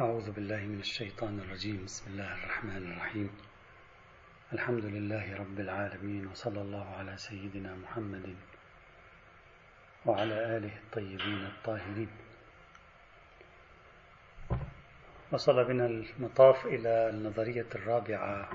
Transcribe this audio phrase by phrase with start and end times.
[0.00, 1.84] أعوذ بالله من الشيطان الرجيم.
[1.84, 3.30] بسم الله الرحمن الرحيم.
[4.52, 8.34] الحمد لله رب العالمين وصلى الله على سيدنا محمد
[10.06, 12.08] وعلى آله الطيبين الطاهرين.
[15.32, 18.50] وصل بنا المطاف إلى النظرية الرابعة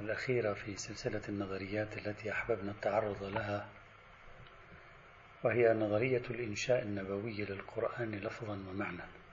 [0.00, 3.68] والأخيرة في سلسلة النظريات التي أحببنا التعرض لها
[5.44, 9.23] وهي نظرية الإنشاء النبوي للقرآن لفظا ومعنى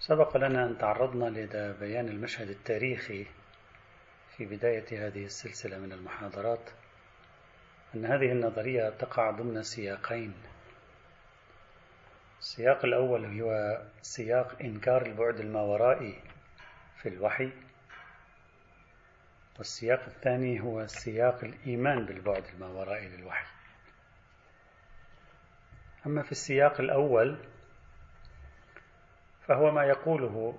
[0.00, 3.26] سبق لنا أن تعرضنا لبيان المشهد التاريخي
[4.36, 6.70] في بداية هذه السلسلة من المحاضرات
[7.94, 10.34] أن هذه النظرية تقع ضمن سياقين.
[12.38, 16.22] السياق الأول هو سياق إنكار البعد الماورائي
[17.02, 17.50] في الوحي
[19.58, 23.46] والسياق الثاني هو سياق الإيمان بالبعد الماورائي للوحي.
[26.06, 27.38] أما في السياق الأول
[29.50, 30.58] فهو ما يقوله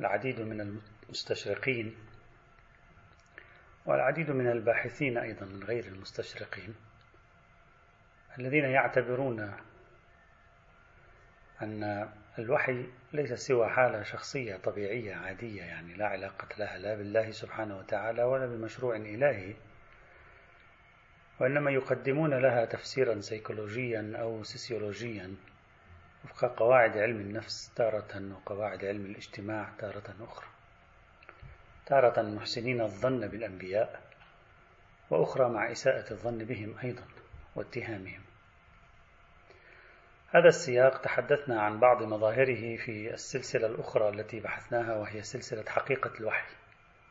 [0.00, 0.60] العديد من
[1.08, 1.96] المستشرقين
[3.86, 6.74] والعديد من الباحثين أيضا من غير المستشرقين
[8.38, 9.52] الذين يعتبرون
[11.62, 17.78] أن الوحي ليس سوى حالة شخصية طبيعية عادية يعني لا علاقة لها لا بالله سبحانه
[17.78, 19.54] وتعالى ولا بمشروع إلهي
[21.40, 25.34] وإنما يقدمون لها تفسيرا سيكولوجيا أو سيسيولوجيا.
[26.24, 30.46] وفق قواعد علم النفس تارة وقواعد علم الاجتماع تارة أخرى.
[31.86, 34.00] تارة محسنين الظن بالأنبياء
[35.10, 37.04] وأخرى مع إساءة الظن بهم أيضا
[37.56, 38.22] واتهامهم.
[40.28, 46.54] هذا السياق تحدثنا عن بعض مظاهره في السلسلة الأخرى التي بحثناها وهي سلسلة حقيقة الوحي.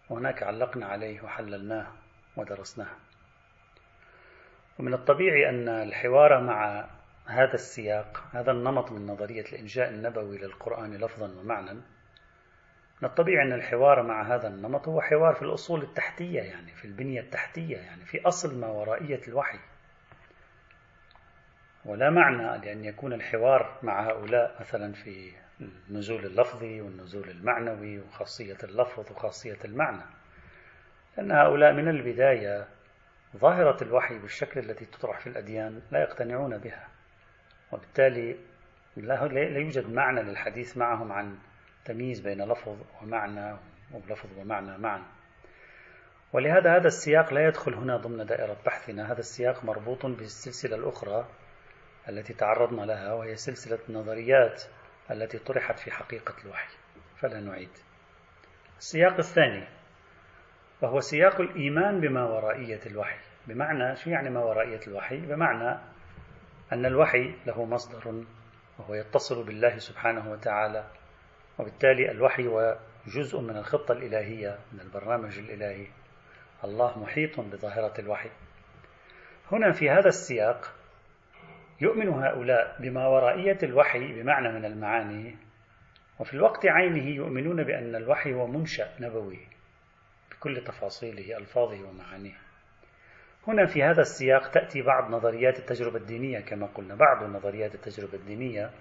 [0.09, 1.91] وهناك علقنا عليه وحللناه
[2.37, 2.95] ودرسناه.
[4.79, 6.89] ومن الطبيعي أن الحوار مع
[7.25, 11.73] هذا السياق هذا النمط من نظرية الإنشاء النبوي للقرآن لفظا ومعنى
[13.01, 17.21] من الطبيعي أن الحوار مع هذا النمط هو حوار في الأصول التحتية يعني في البنية
[17.21, 19.59] التحتية يعني في أصل ما ورائية الوحي.
[21.85, 25.31] ولا معنى لأن يكون الحوار مع هؤلاء مثلا في
[25.89, 30.03] النزول اللفظي والنزول المعنوي وخاصية اللفظ وخاصية المعنى.
[31.17, 32.67] لأن هؤلاء من البداية
[33.37, 36.92] ظاهرة الوحي بالشكل التي تطرح في الأديان لا يقتنعون بها.
[37.73, 38.35] وبالتالي
[38.97, 41.37] لا يوجد معنى للحديث معهم عن
[41.85, 43.57] تمييز بين لفظ ومعنى
[43.93, 45.03] ولفظ ومعنى معا.
[46.33, 49.11] ولهذا هذا السياق لا يدخل هنا ضمن دائرة بحثنا.
[49.11, 51.27] هذا السياق مربوط بالسلسلة الأخرى
[52.09, 54.63] التي تعرضنا لها وهي سلسلة النظريات
[55.11, 56.75] التي طرحت في حقيقة الوحي.
[57.19, 57.69] فلا نعيد.
[58.77, 59.67] السياق الثاني
[60.81, 63.19] وهو سياق الإيمان بما ورائية الوحي.
[63.47, 65.92] بمعنى شو يعني ما ورائية الوحي؟ بمعنى
[66.71, 68.23] أن الوحي له مصدر
[68.79, 70.83] وهو يتصل بالله سبحانه وتعالى
[71.59, 75.87] وبالتالي الوحي هو جزء من الخطة الإلهية من البرنامج الإلهي.
[76.63, 78.29] الله محيط بظاهرة الوحي.
[79.51, 80.73] هنا في هذا السياق
[81.81, 85.35] يؤمن هؤلاء بما ورائية الوحي بمعنى من المعاني
[86.19, 89.47] وفي الوقت عينه يؤمنون بأن الوحي هو منشأ نبوي
[90.31, 92.37] بكل تفاصيله ألفاظه ومعانيه
[93.47, 98.71] هنا في هذا السياق تأتي بعض نظريات التجربة الدينية كما قلنا بعض نظريات التجربة الدينية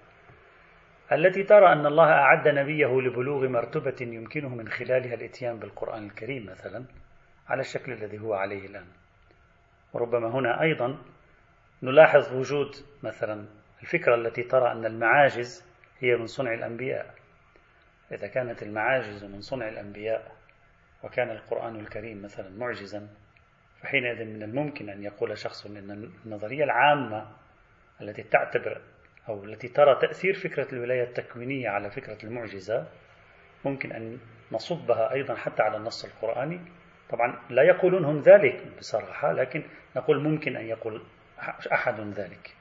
[1.12, 6.84] التي ترى أن الله أعد نبيه لبلوغ مرتبة يمكنه من خلالها الإتيان بالقرآن الكريم مثلا
[7.48, 8.86] على الشكل الذي هو عليه الآن.
[9.92, 10.98] وربما هنا أيضا
[11.82, 12.70] نلاحظ وجود
[13.02, 13.46] مثلا
[13.82, 15.66] الفكرة التي ترى أن المعاجز
[16.00, 17.14] هي من صنع الأنبياء.
[18.12, 20.32] إذا كانت المعاجز من صنع الأنبياء
[21.04, 23.08] وكان القرآن الكريم مثلا معجزا
[23.82, 27.26] فحينئذ من الممكن أن يقول شخص أن النظرية العامة
[28.00, 28.80] التي تعتبر
[29.28, 32.86] أو التي ترى تأثير فكرة الولاية التكوينية على فكرة المعجزة
[33.64, 34.18] ممكن أن
[34.52, 36.60] نصبها أيضا حتى على النص القرآني.
[37.10, 39.62] طبعا لا يقولون هم ذلك بصراحة لكن
[39.96, 41.02] نقول ممكن أن يقول
[41.72, 42.54] أحد ذلك.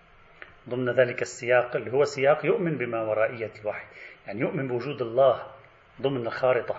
[0.70, 3.86] ضمن ذلك السياق اللي هو سياق يؤمن بما ورائية الوحي
[4.28, 5.48] يعني يؤمن بوجود الله
[6.02, 6.76] ضمن خارطة.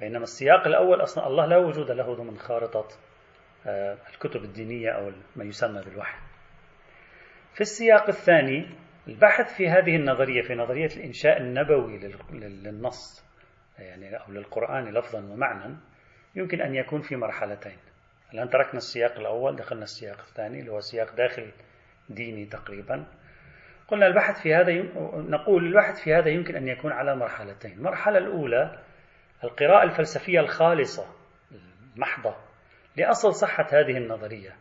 [0.00, 2.88] بينما السياق الأول أصلا الله لا وجود له ضمن خارطة.
[3.66, 6.18] الكتب الدينية أو ما يسمى بالوحي.
[7.54, 8.66] في السياق الثاني
[9.08, 11.98] البحث في هذه النظرية في نظرية الإنشاء النبوي
[12.32, 13.24] للنص
[13.78, 15.76] يعني أو للقرآن لفظا ومعنى
[16.34, 17.76] يمكن أن يكون في مرحلتين.
[18.34, 21.52] الآن تركنا السياق الأول دخلنا السياق الثاني اللي هو سياق داخل
[22.08, 23.06] ديني تقريبا.
[23.88, 24.72] قلنا البحث في هذا
[25.14, 27.72] نقول البحث في هذا يمكن أن يكون على مرحلتين.
[27.72, 28.78] المرحلة الأولى
[29.44, 31.06] القراءة الفلسفية الخالصة
[31.96, 32.49] المحضة.
[32.96, 34.56] لأصل صحة هذه النظرية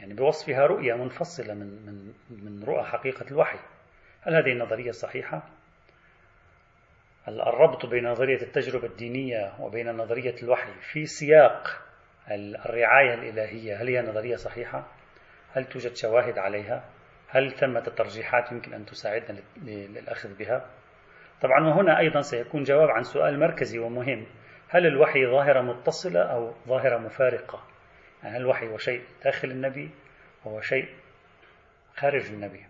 [0.00, 3.58] يعني بوصفها رؤية منفصلة من من من رؤى حقيقة الوحي
[4.22, 5.42] هل هذه النظرية صحيحة؟
[7.28, 11.82] الربط بين نظرية التجربة الدينية وبين نظرية الوحي في سياق
[12.30, 14.86] الرعاية الإلهية هل هي نظرية صحيحة؟
[15.52, 16.84] هل توجد شواهد عليها؟
[17.28, 20.70] هل ثمة ترجيحات يمكن أن تساعدنا للأخذ بها؟
[21.42, 24.26] طبعا وهنا أيضا سيكون جواب عن سؤال مركزي ومهم
[24.74, 27.64] هل الوحي ظاهرة متصلة أو ظاهرة مفارقة؟
[28.22, 29.90] يعني هل الوحي هو شيء داخل النبي
[30.46, 30.88] هو شيء
[31.96, 32.66] خارج النبي؟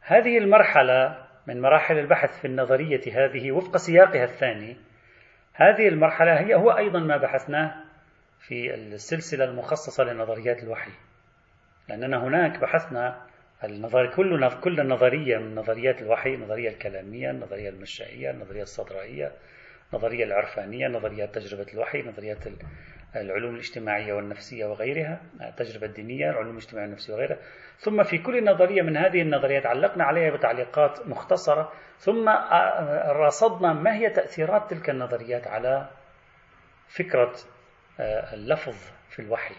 [0.00, 4.76] هذه المرحلة من مراحل البحث في النظرية هذه وفق سياقها الثاني.
[5.54, 7.84] هذه المرحلة هي هو أيضا ما بحثناه
[8.40, 10.92] في السلسلة المخصصة لنظريات الوحي.
[11.88, 13.26] لأننا هناك بحثنا
[13.64, 19.32] النظر كل كل نظرية من نظريات الوحي النظرية الكلامية النظرية المشائية النظرية الصدرائية
[19.92, 22.38] النظرية العرفانية نظريات تجربة الوحي نظريات
[23.16, 27.38] العلوم الاجتماعية والنفسية وغيرها التجربة الدينية العلوم الاجتماعية والنفسية وغيرها.
[27.78, 31.72] ثم في كل نظرية من هذه النظريات علقنا عليها بتعليقات مختصرة.
[31.98, 32.28] ثم
[33.08, 35.90] رصدنا ما هي تأثيرات تلك النظريات على
[36.88, 37.32] فكرة
[38.32, 38.76] اللفظ
[39.10, 39.54] في الوحي.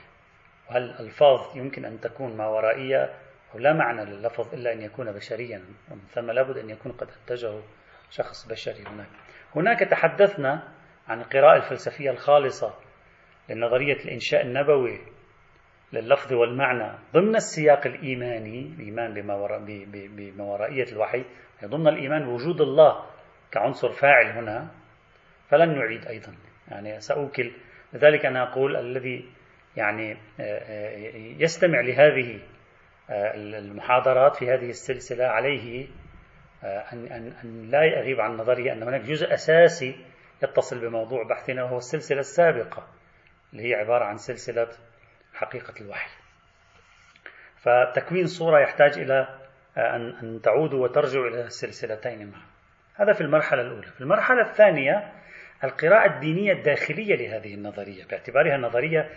[0.70, 3.14] وهل الألفاظ يمكن أن تكون ما ورائية؟
[3.54, 5.64] أو لا معنى لللفظ إلا أن يكون بشريا.
[5.92, 7.62] ومن ثم لابد أن يكون قد أنتجه
[8.10, 9.08] شخص بشري هناك.
[9.56, 10.68] هناك تحدثنا
[11.08, 12.74] عن القراءة الفلسفية الخالصة
[13.50, 15.00] لنظرية الإنشاء النبوي
[15.94, 19.60] لللفظ والمعنى ضمن السياق الإيماني الإيمان بما, وراء
[19.94, 21.26] بما ورائية الوحي.
[21.66, 23.06] ضمن الإيمان بوجود الله
[23.52, 24.72] كعنصر فاعل هنا.
[25.50, 26.36] فلن نعيد أيضا.
[26.68, 27.52] يعني سأوكل.
[27.94, 29.26] لذلك أنا أقول الذي
[29.78, 30.18] يعني
[31.40, 32.40] يستمع لهذه
[33.36, 35.88] المحاضرات في هذه السلسلة عليه
[36.64, 39.96] أن, أن, أن لا يغيب عن نظري أن هناك جزء أساسي
[40.44, 42.88] يتصل بموضوع بحثنا وهو السلسلة السابقة
[43.54, 44.68] اللي هي عبارة عن سلسلة
[45.34, 46.10] حقيقة الوحي.
[47.58, 49.40] فتكوين صورة يحتاج إلى
[49.78, 52.42] أن أن تعودوا وترجعوا إلى السلسلتين معا.
[52.96, 53.88] هذا في المرحلة الأولى.
[53.88, 55.12] في المرحلة الثانية
[55.64, 58.06] القراءة الدينية الداخلية لهذه النظرية.
[58.06, 59.10] باعتبارها نظرية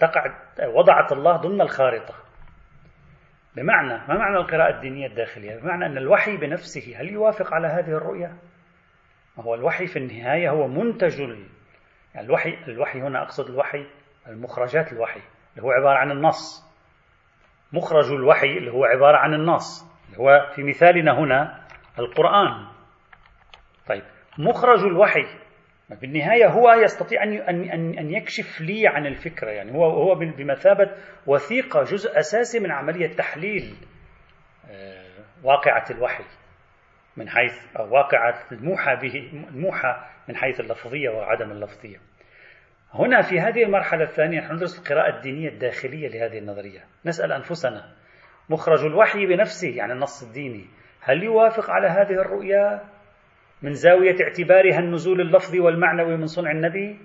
[0.00, 0.34] تقع
[0.66, 2.23] وضعت الله ضمن الخارطة.
[3.56, 8.36] بمعنى ما معنى القراءة الدينية الداخلية؟ بمعنى أن الوحي بنفسه هل يوافق على هذه الرؤية؟
[9.38, 13.86] هو الوحي في النهاية هو منتج يعني الوحي الوحي هنا أقصد الوحي
[14.26, 15.20] المخرجات الوحي
[15.56, 16.64] اللي هو عبارة عن النص
[17.72, 21.60] مخرج الوحي اللي هو عبارة عن النص اللي هو في مثالنا هنا
[21.98, 22.66] القرآن
[23.86, 24.02] طيب
[24.38, 25.26] مخرج الوحي
[25.90, 29.72] بالنهاية هو يستطيع أن أن أن يكشف لي عن الفكرة يعني.
[29.72, 30.90] هو هو بمثابة
[31.26, 33.74] وثيقة جزء أساسي من عملية تحليل
[34.70, 35.04] آه،
[35.42, 36.24] واقعة الوحي
[37.16, 39.96] من حيث أو واقعة الموحى به الموحى
[40.28, 41.96] من حيث اللفظية وعدم اللفظية.
[42.94, 47.94] هنا في هذه المرحلة الثانية نحن ندرس القراءة الدينية الداخلية لهذه النظرية، نسأل أنفسنا.
[48.50, 50.66] مخرج الوحي بنفسه يعني النص الديني
[51.00, 52.93] هل يوافق على هذه الرؤيا؟
[53.62, 56.98] من زاوية اعتبارها النزول اللفظي والمعنوي من صنع النبي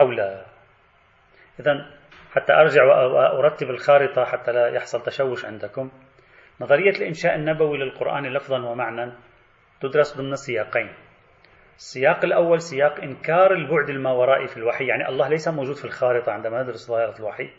[0.00, 0.46] أو لا.
[1.60, 1.90] إذا
[2.32, 5.90] حتى أرجع وأرتب الخارطة حتى لا يحصل تشوش عندكم.
[6.60, 9.12] نظرية الإنشاء النبوي للقرآن لفظا ومعنى
[9.80, 10.92] تدرس ضمن سياقين.
[11.76, 16.62] السياق الأول سياق إنكار البعد الماورائي في الوحي يعني الله ليس موجود في الخارطة عندما
[16.62, 17.50] ندرس ظاهرة الوحي.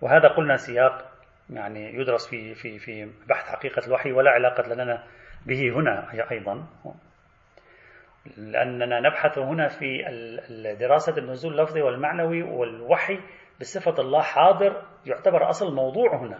[0.00, 1.12] وهذا قلنا سياق
[1.50, 5.04] يعني يدرس في في في بحث حقيقة الوحي ولا علاقة لنا
[5.46, 6.66] به هنا أيضا.
[8.36, 10.02] لأننا نبحث هنا في
[10.80, 13.20] دراسة النزول اللفظي والمعنوي والوحي
[13.60, 16.38] بصفة الله حاضر يعتبر أصل الموضوع هنا.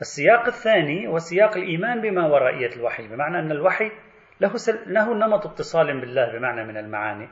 [0.00, 3.90] السياق الثاني هو سياق الإيمان بما ورائية الوحي بمعنى أن الوحي
[4.40, 4.52] له,
[4.86, 7.28] له نمط اتصال بالله بمعنى من المعاني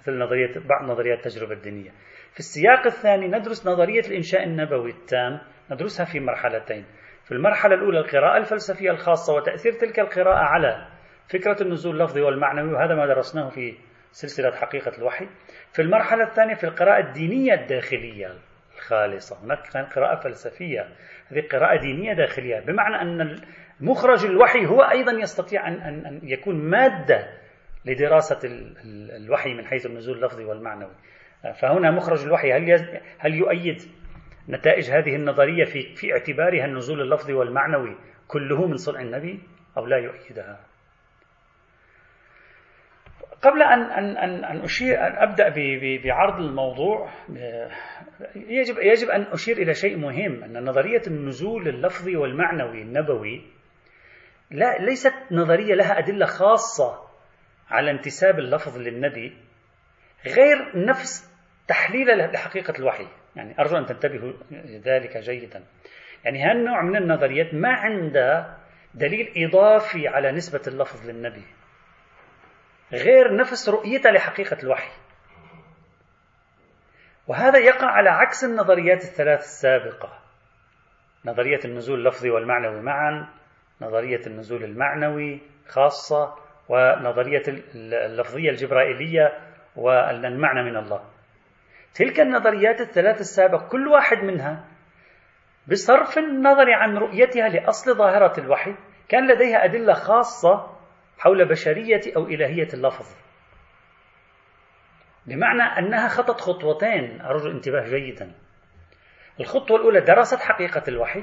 [0.00, 1.90] مثل نظرية بعض نظريات التجربة الدينية.
[2.32, 5.40] في السياق الثاني ندرس نظرية الإنشاء النبوي التام
[5.70, 6.84] ندرسها في مرحلتين.
[7.30, 10.86] في المرحلة الأولى القراءة الفلسفية الخاصة وتأثير تلك القراءة على
[11.28, 13.74] فكرة النزول اللفظي والمعنوي وهذا ما درسناه في
[14.12, 15.28] سلسلة حقيقة الوحي.
[15.72, 18.34] في المرحلة الثانية في القراءة الدينية الداخلية
[18.76, 19.58] الخالصة هناك
[19.96, 20.88] قراءة فلسفية.
[21.28, 23.40] هذه قراءة دينية داخلية بمعنى أن
[23.80, 27.28] مخرج الوحي هو أيضا يستطيع أن, أن, أن يكون مادة
[27.84, 28.38] لدراسة
[29.16, 30.94] الوحي من حيث النزول اللفظي والمعنوي.
[31.60, 33.82] فهنا مخرج الوحي هل هل يؤيد
[34.48, 37.96] نتائج هذه النظرية في في اعتبارها النزول اللفظي والمعنوي
[38.28, 39.40] كله من صنع النبي
[39.76, 40.60] أو لا يؤيدها؟
[43.42, 45.48] قبل أن أن أن أن أشير أن أبدأ
[46.04, 47.10] بعرض الموضوع
[48.36, 53.42] يجب يجب أن أشير إلى شيء مهم أن نظرية النزول اللفظي والمعنوي النبوي
[54.50, 57.10] لا ليست نظرية لها أدلة خاصة
[57.70, 59.36] على انتساب اللفظ للنبي
[60.26, 61.30] غير نفس
[61.68, 63.06] تحليل لحقيقة الوحي
[63.36, 64.32] يعني أرجو أن تنتبهوا
[64.84, 65.64] ذلك جيدا.
[66.24, 68.58] يعني هالنوع من النظريات ما عندها
[68.94, 71.44] دليل إضافي على نسبة اللفظ للنبي
[72.92, 74.90] غير نفس رؤيته لحقيقة الوحي.
[77.26, 80.18] وهذا يقع على عكس النظريات الثلاث السابقة.
[81.24, 83.28] نظرية النزول اللفظي والمعنوي معا
[83.80, 86.34] نظرية النزول المعنوي خاصة
[86.68, 87.42] ونظرية
[87.74, 89.38] اللفظية الجبرائيلية
[89.76, 91.09] والمعنى من الله.
[91.94, 94.64] تلك النظريات الثلاث السابقة كل واحد منها
[95.68, 98.74] بصرف النظر عن رؤيتها لأصل ظاهرة الوحي
[99.08, 100.76] كان لديها أدلة خاصة
[101.18, 103.06] حول بشرية أو إلهية اللفظ.
[105.26, 108.32] بمعنى أنها خطت خطوتين أرجو الانتباه جيدا.
[109.40, 111.22] الخطوة الأولى درست حقيقة الوحي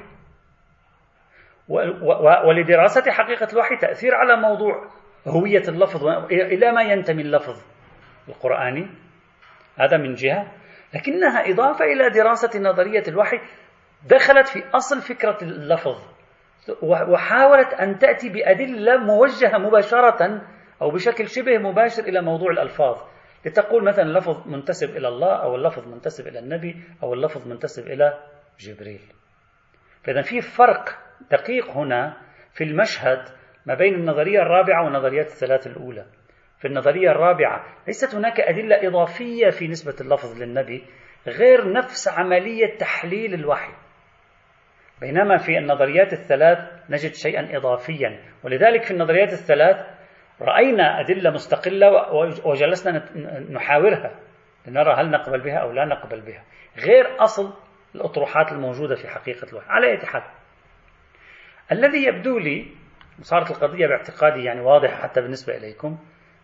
[2.46, 4.90] ولدراسة حقيقة الوحي تأثير على موضوع
[5.28, 7.62] هوية اللفظ إلى ما ينتمي اللفظ
[8.28, 8.88] القرآني.
[9.78, 10.52] هذا من جهة.
[10.94, 13.38] لكنها إضافة إلى دراسة نظرية الوحي
[14.10, 16.02] دخلت في أصل فكرة اللفظ
[16.84, 20.42] وحاولت أن تأتي بأدلة موجهة مباشرة
[20.82, 22.98] أو بشكل شبه مباشر إلى موضوع الألفاظ.
[23.46, 28.24] لتقول مثلا اللفظ منتسب إلى الله أو اللفظ منتسب إلى النبي أو اللفظ منتسب إلى
[28.60, 29.02] جبريل.
[30.04, 30.90] فإذا في فرق
[31.32, 32.18] دقيق هنا
[32.54, 33.20] في المشهد
[33.66, 36.06] ما بين النظرية الرابعة والنظريات الثلاث الأولى.
[36.60, 40.84] في النظرية الرابعة ليست هناك أدلة إضافية في نسبة اللفظ للنبي
[41.28, 43.72] غير نفس عملية تحليل الوحي.
[45.02, 46.60] بينما في النظريات الثلاث
[46.90, 49.86] نجد شيئا إضافيا ولذلك في النظريات الثلاث
[50.42, 52.14] رأينا أدلة مستقلة
[52.46, 53.06] وجلسنا
[53.50, 54.20] نحاورها
[54.68, 56.44] لنرى هل نقبل بها أو لا نقبل بها
[56.78, 57.54] غير أصل
[57.96, 59.70] الأطروحات الموجودة في حقيقة الوحي.
[59.70, 60.24] على أي حال
[61.72, 62.68] الذي يبدو لي
[63.22, 65.98] صارت القضية باعتقادي يعني واضحة حتى بالنسبة إليكم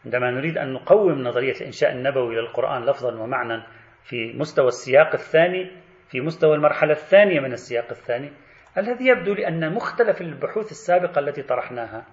[0.05, 3.63] عندما نريد أن نقوم نظرية الإنشاء النبوي للقرآن لفظا ومعنى
[4.03, 5.71] في مستوى السياق الثاني
[6.09, 8.31] في مستوى المرحلة الثانية من السياق الثاني
[8.77, 12.05] الذي يبدو لي أن مختلف البحوث السابقة التي طرحناها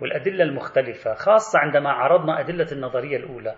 [0.00, 3.54] والأدلة المختلفة خاصة عندما عرضنا أدلة النظرية الأولى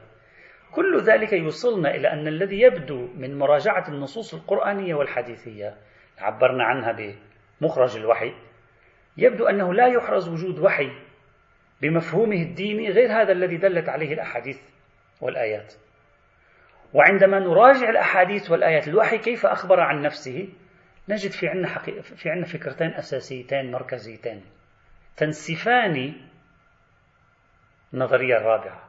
[0.73, 5.75] كل ذلك يوصلنا إلى أن الذي يبدو من مراجعة النصوص القرآنية والحديثية
[6.18, 6.92] عبرنا عنها
[7.61, 8.32] بمخرج الوحي
[9.16, 10.90] يبدو أنه لا يحرز وجود وحي
[11.82, 14.58] بمفهومه الديني غير هذا الذي دلت عليه الأحاديث
[15.20, 15.75] والآيات.
[16.94, 20.49] وعندما نراجع الأحاديث والآيات الوحي كيف أخبر عن نفسه
[21.08, 24.44] نجد في عندنا حقيقة في عندنا فكرتين أساسيتين مركزيتين
[25.16, 26.14] تنسفان
[27.94, 28.88] النظرية الرابعة.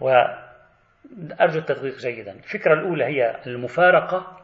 [0.00, 2.32] وأرجو التدقيق جيدا.
[2.32, 4.42] الفكرة الأولى هي المفارقة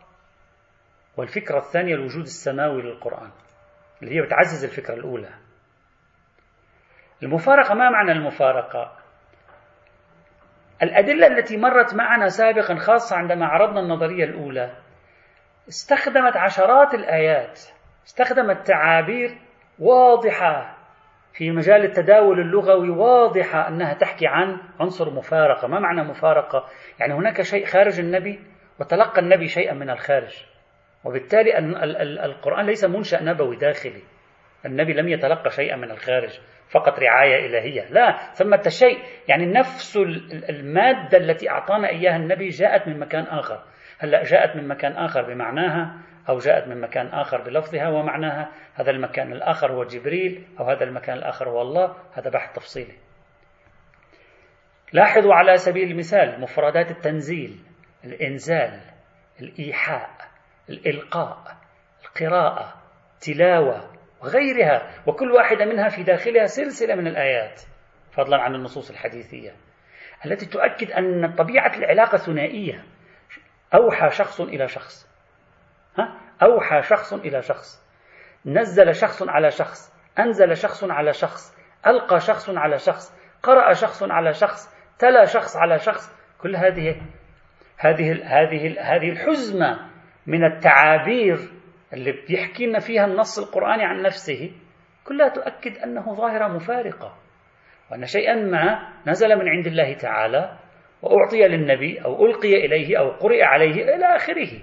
[1.17, 3.31] والفكرة الثانية الوجود السماوي للقرآن
[4.03, 5.35] اللي هي بتعزز الفكرة الأولى.
[7.25, 8.93] المفارقة ما معنى المفارقة؟
[10.83, 14.71] الأدلة التي مرت معنا سابقا خاصة عندما عرضنا النظرية الأولى
[15.69, 17.61] استخدمت عشرات الآيات
[18.07, 19.39] استخدمت تعابير
[19.79, 20.77] واضحة
[21.33, 26.69] في مجال التداول اللغوي واضحة أنها تحكي عن عنصر مفارقة ما معنى مفارقة؟
[27.01, 28.41] يعني هناك شيء خارج النبي
[28.81, 30.45] وتلقى النبي شيئا من الخارج
[31.05, 31.59] وبالتالي
[32.25, 34.03] القرآن ليس منشأ نبوي داخلي
[34.67, 36.41] النبي لم يتلقى شيئا من الخارج
[36.75, 37.85] فقط رعاية إلهية.
[37.91, 39.97] لا ثمة شيء يعني نفس
[40.49, 43.63] المادة التي أعطانا إياها النبي جاءت من مكان آخر.
[43.99, 49.33] هلأ جاءت من مكان آخر بمعناها أو جاءت من مكان آخر بلفظها ومعناها هذا المكان
[49.33, 51.97] الآخر هو جبريل أو هذا المكان الآخر هو الله.
[52.15, 52.95] هذا بحث تفصيلي.
[54.93, 57.59] لاحظوا على سبيل المثال مفردات التنزيل
[58.05, 58.81] الإنزال
[59.41, 60.11] الإيحاء
[60.71, 61.57] الإلقاء
[62.05, 62.75] القراءة
[63.21, 63.94] تلاوة
[64.25, 67.61] وغيرها وكل واحدة منها في داخلها سلسلة من الآيات
[68.13, 69.55] فضلا عن النصوص الحديثية
[70.27, 72.85] التي تؤكد أن طبيعة العلاقة ثنائية.
[73.75, 75.09] أوحى شخص إلى شخص.
[75.99, 77.85] ها؟ أوحى شخص إلى شخص.
[78.47, 79.95] نزل شخص على شخص.
[80.19, 81.57] أنزل شخص على شخص.
[81.87, 83.15] ألقى شخص على شخص.
[83.43, 84.75] قرأ شخص على شخص.
[84.99, 86.15] تلا شخص على شخص.
[86.39, 87.03] كل هذه
[87.79, 89.91] هذه هذه هذه الحزمة
[90.27, 91.39] من التعابير
[91.95, 94.53] اللي بيحكي لنا فيها النص القرآني عن نفسه
[95.05, 97.15] كلها تؤكد أنه ظاهرة مفارقة.
[97.91, 100.59] وأن شيئا ما نزل من عند الله تعالى
[101.03, 104.61] وأعطي للنبي أو ألقي إليه أو قرئ عليه إلى آخره.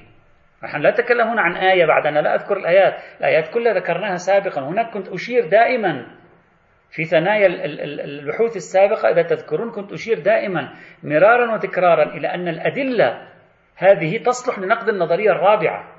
[0.63, 2.93] نحن لا نتكلم هنا عن آية بعد أنا لا أذكر الآيات.
[3.19, 4.61] الآيات كلها ذكرناها سابقا.
[4.61, 6.07] هناك كنت أشير دائما
[6.89, 7.47] في ثنايا
[8.05, 9.09] البحوث السابقة.
[9.09, 10.73] إذا تذكرون كنت أشير دائما
[11.03, 13.27] مرارا وتكرارا إلى أن الأدلة
[13.75, 15.90] هذه تصلح لنقد النظرية الرابعة.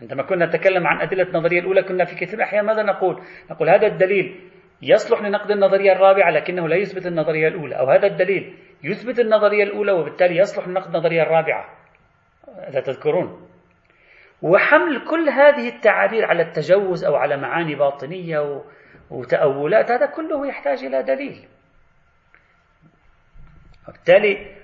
[0.00, 3.86] عندما كنا نتكلم عن أدلة النظرية الأولى كنا في كثير الأحيان ماذا نقول؟ نقول هذا
[3.86, 4.50] الدليل
[4.82, 9.92] يصلح لنقد النظرية الرابعة لكنه لا يثبت النظرية الأولى أو هذا الدليل يثبت النظرية الأولى
[9.92, 11.78] وبالتالي يصلح لنقد النظرية الرابعة.
[12.68, 13.48] إذا تذكرون.
[14.42, 18.62] وحمل كل هذه التعابير على التجوز أو على معاني باطنية
[19.10, 21.48] وتأولات هذا كله يحتاج إلى دليل.
[23.88, 24.56] وبالتالي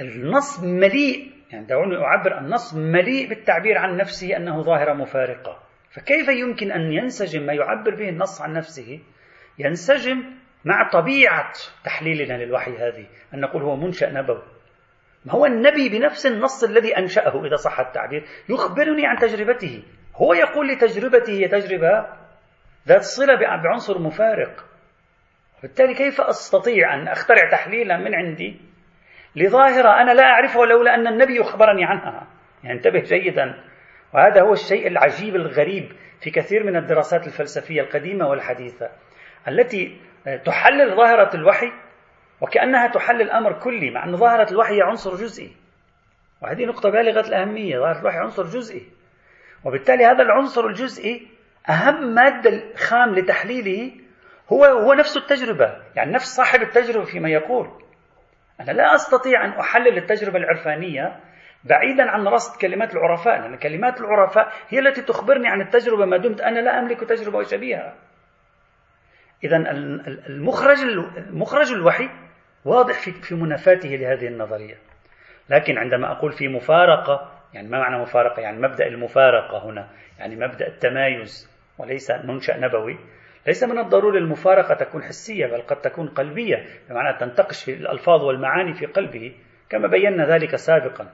[0.00, 5.58] النص مليء يعني دعوني أعبر النص مليء بالتعبير عن نفسه أنه ظاهرة مفارقة.
[5.90, 9.00] فكيف يمكن أن ينسجم ما يعبر به النص عن نفسه؟
[9.58, 10.24] ينسجم
[10.64, 11.52] مع طبيعة
[11.84, 14.42] تحليلنا للوحي هذه أن نقول هو منشأ نبوي.
[15.24, 19.82] ما هو النبي بنفس النص الذي أنشأه؟ إذا صح التعبير يخبرني عن تجربته.
[20.16, 22.06] هو يقول لي تجربتي هي تجربة
[22.88, 24.64] ذات صلة بعنصر مفارق.
[25.62, 28.71] بالتالي كيف أستطيع أن أخترع تحليلا من عندي
[29.36, 32.26] لظاهرة أنا لا أعرفها لولا أن النبي يخبرني عنها.
[32.64, 33.64] يعني انتبه جيدا.
[34.14, 38.88] وهذا هو الشيء العجيب الغريب في كثير من الدراسات الفلسفية القديمة والحديثة
[39.48, 40.00] التي
[40.44, 41.72] تحلل ظاهرة الوحي
[42.40, 45.56] وكأنها تحلل الأمر كلي مع أن ظاهرة الوحي عنصر جزئي.
[46.42, 48.86] وهذه نقطة بالغة الأهمية ظاهرة الوحي عنصر جزئي.
[49.64, 51.28] وبالتالي هذا العنصر الجزئي
[51.68, 53.92] أهم مادة خام لتحليله
[54.52, 55.76] هو هو نفس التجربة.
[55.96, 57.70] يعني نفس صاحب التجربة فيما يقول.
[58.60, 61.20] أنا لا أستطيع أن أحلل التجربة العرفانية
[61.64, 66.40] بعيدا عن رصد كلمات العرفاء لأن كلمات العرفاء هي التي تخبرني عن التجربة ما دمت
[66.40, 67.94] أنا لا أملك تجربة شبيهة
[69.44, 69.56] إذا
[70.26, 70.78] المخرج
[71.16, 72.08] المخرج الوحي
[72.64, 74.74] واضح في منافاته لهذه النظرية.
[75.50, 80.66] لكن عندما أقول في مفارقة يعني ما معنى مفارقة؟ يعني مبدأ المفارقة هنا يعني مبدأ
[80.66, 82.98] التمايز وليس منشأ نبوي.
[83.46, 88.86] ليس من الضروري المفارقة تكون حسية بل قد تكون قلبية بمعنى تنتقش الألفاظ والمعاني في
[88.86, 89.34] قلبه
[89.70, 91.10] كما بينا ذلك سابقا.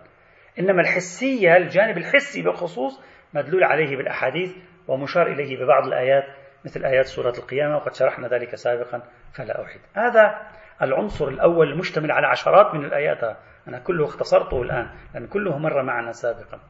[0.58, 3.00] إنما الحسية الجانب الحسي بالخصوص
[3.35, 4.56] مدلول عليه بالأحاديث
[4.88, 6.25] ومشار إليه ببعض الآيات
[6.64, 9.80] مثل آيات سورة القيامة وقد شرحنا ذلك سابقا فلا أعيد.
[9.94, 10.47] هذا
[10.82, 13.37] العنصر الأول المشتمل على عشرات من الآيات.
[13.68, 16.61] أنا كله اختصرته الآن لأن كله مر معنا سابقا.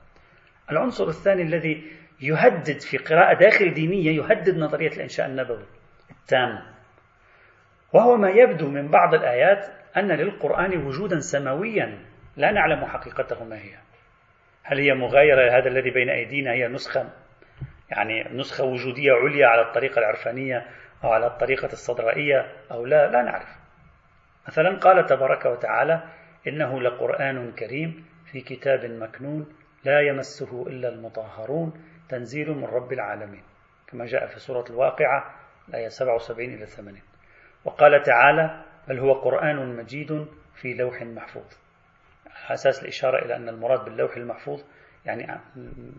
[0.71, 5.65] العنصر الثاني الذي يهدد في قراءة داخل دينية يهدد نظرية الإنشاء النبوي
[6.11, 6.63] التام.
[7.93, 11.99] وهو ما يبدو من بعض الآيات أن للقرآن وجودا سماويا
[12.37, 13.75] لا نعلم حقيقته ما هي.
[14.63, 17.11] هل هي مغايرة لهذا الذي بين أيدينا؟ هي نسخة
[17.91, 20.67] يعني نسخة وجودية عليا على الطريقة العرفانية
[21.05, 23.49] أو على الطريقة الصدرائية أو لا؟ لا نعرف.
[24.49, 26.03] مثلا قال تبارك وتعالى
[26.49, 29.47] إنه لقرآن كريم في كتاب مكنون
[29.85, 31.73] لا يمسه إلا المطهرون.
[32.09, 33.43] تنزيل من رب العالمين
[33.87, 35.35] كما جاء في سورة الواقعة
[35.69, 37.01] الآية 77 إلى 80
[37.65, 41.53] وقال تعالى بل هو قرآن مجيد في لوح محفوظ.
[42.49, 44.65] أساس الإشارة إلى أن المراد باللوح المحفوظ
[45.07, 45.41] يعني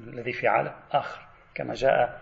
[0.07, 2.21] الذي في عالم آخر كما جاء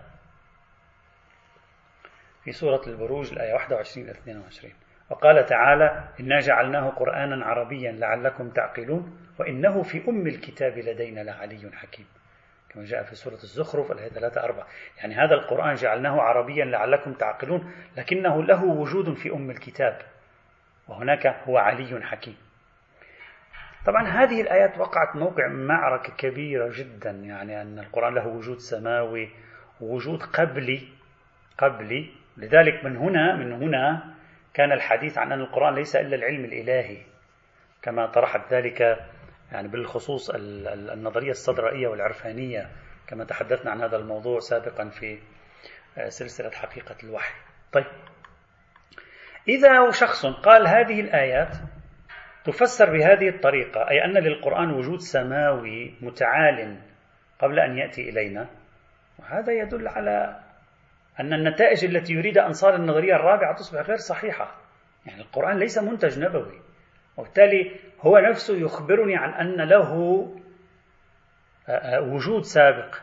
[2.43, 4.73] في سورة البروج الآية 21 إلى 22
[5.09, 12.05] وقال تعالى إنا جعلناه قرآنا عربيا لعلكم تعقلون وإنه في أم الكتاب لدينا لعلي حكيم.
[12.69, 17.71] كما جاء في سورة الزخرف الآية 3 4 يعني هذا القرآن جعلناه عربيا لعلكم تعقلون
[17.97, 20.01] لكنه له وجود في أم الكتاب
[20.87, 22.37] وهناك هو علي حكيم.
[23.85, 29.29] طبعا هذه الآيات وقعت موقع معركة كبيرة جدا يعني أن القرآن له وجود سماوي
[29.81, 30.87] ووجود قبلي
[31.57, 32.09] قبلي.
[32.37, 34.13] لذلك من هنا من هنا
[34.53, 36.97] كان الحديث عن أن القرآن ليس إلا العلم الإلهي
[37.81, 39.05] كما طرحت ذلك
[39.51, 42.69] يعني بالخصوص النظرية الصدرائية والعرفانية
[43.07, 45.19] كما تحدثنا عن هذا الموضوع سابقا في
[45.97, 47.33] آه، سلسلة حقيقة الوحي.
[47.71, 47.85] طيب.
[49.47, 51.55] إذا شخص قال هذه الآيات
[52.45, 56.81] تفسر بهذه الطريقة أي أن للقرآن وجود سماوي متعال
[57.39, 58.47] قبل أن يأتي إلينا
[59.19, 60.39] وهذا يدل على
[61.19, 64.55] أن النتائج التي يريد أنصار النظرية الرابعة تصبح غير صحيحة.
[65.05, 66.61] يعني القرآن ليس منتج نبوي.
[67.17, 69.93] وبالتالي هو نفسه يخبرني عن أن له
[71.99, 72.95] وجود سابق.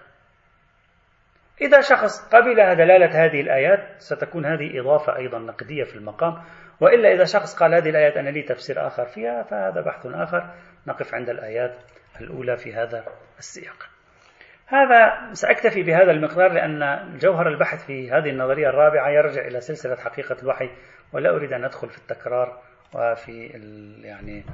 [1.61, 6.43] إذا شخص قبل دلالة هذه الآيات ستكون هذه إضافة أيضا نقدية في المقام.
[6.81, 10.55] وإلا إذا شخص قال هذه الآيات أنا لي تفسير آخر فيها فهذا بحث آخر.
[10.87, 11.75] نقف عند الآيات
[12.21, 13.05] الأولى في هذا
[13.39, 13.89] السياق.
[14.67, 20.37] هذا سأكتفي بهذا المقدار لأن جوهر البحث في هذه النظرية الرابعة يرجع إلى سلسلة حقيقة
[20.43, 20.71] الوحي
[21.13, 22.63] ولا أريد أن أدخل في التكرار.
[22.95, 23.47] وفي
[24.03, 24.45] يعني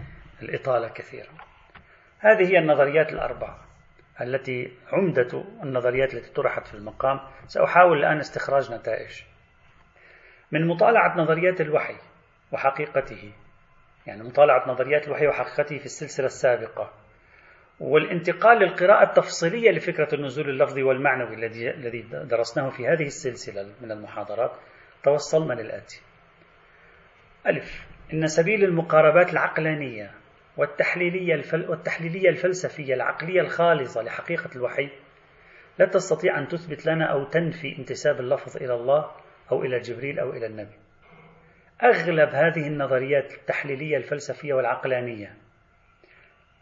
[0.43, 1.33] الإطالة كثيرا
[2.19, 3.71] هذه هي النظريات الأربعة
[4.21, 7.21] التي عمدة النظريات التي طرحت في المقام.
[7.47, 9.23] سأحاول الآن استخراج نتائج.
[10.53, 11.97] من مطالعة نظريات الوحي
[12.53, 13.33] وحقيقته
[14.07, 16.93] يعني مطالعة نظريات الوحي وحقيقته في السلسلة السابقة
[17.81, 24.53] والانتقال للقراءة التفصيلية لفكرة النزول اللفظي والمعنوي الذي الذي درسناه في هذه السلسلة من المحاضرات
[25.03, 26.03] توصلنا للآتي
[27.47, 27.90] ألف.
[28.13, 30.11] إن سبيل المقاربات العقلانية
[30.57, 34.89] والتحليلية, الفل والتحليلية الفلسفية العقلية الخالصة لحقيقة الوحي
[35.79, 39.11] لا تستطيع أن تثبت لنا أو تنفي انتساب اللفظ إلى الله
[39.53, 40.75] أو إلى جبريل أو إلى النبي.
[41.83, 45.35] أغلب هذه النظريات التحليلية الفلسفية والعقلانية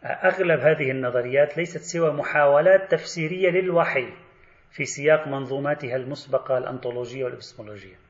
[0.03, 4.13] أغلب هذه النظريات ليست سوى محاولات تفسيرية للوحي
[4.71, 8.08] في سياق منظوماتها المسبقة الأنطولوجية والإبسمولوجية.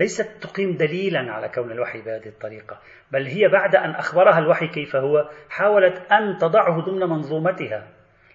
[0.00, 2.80] ليست تقيم دليلا على كون الوحي بهذه الطريقة
[3.12, 7.88] بل هي بعد أن أخبرها الوحي كيف هو حاولت أن تضعه ضمن منظومتها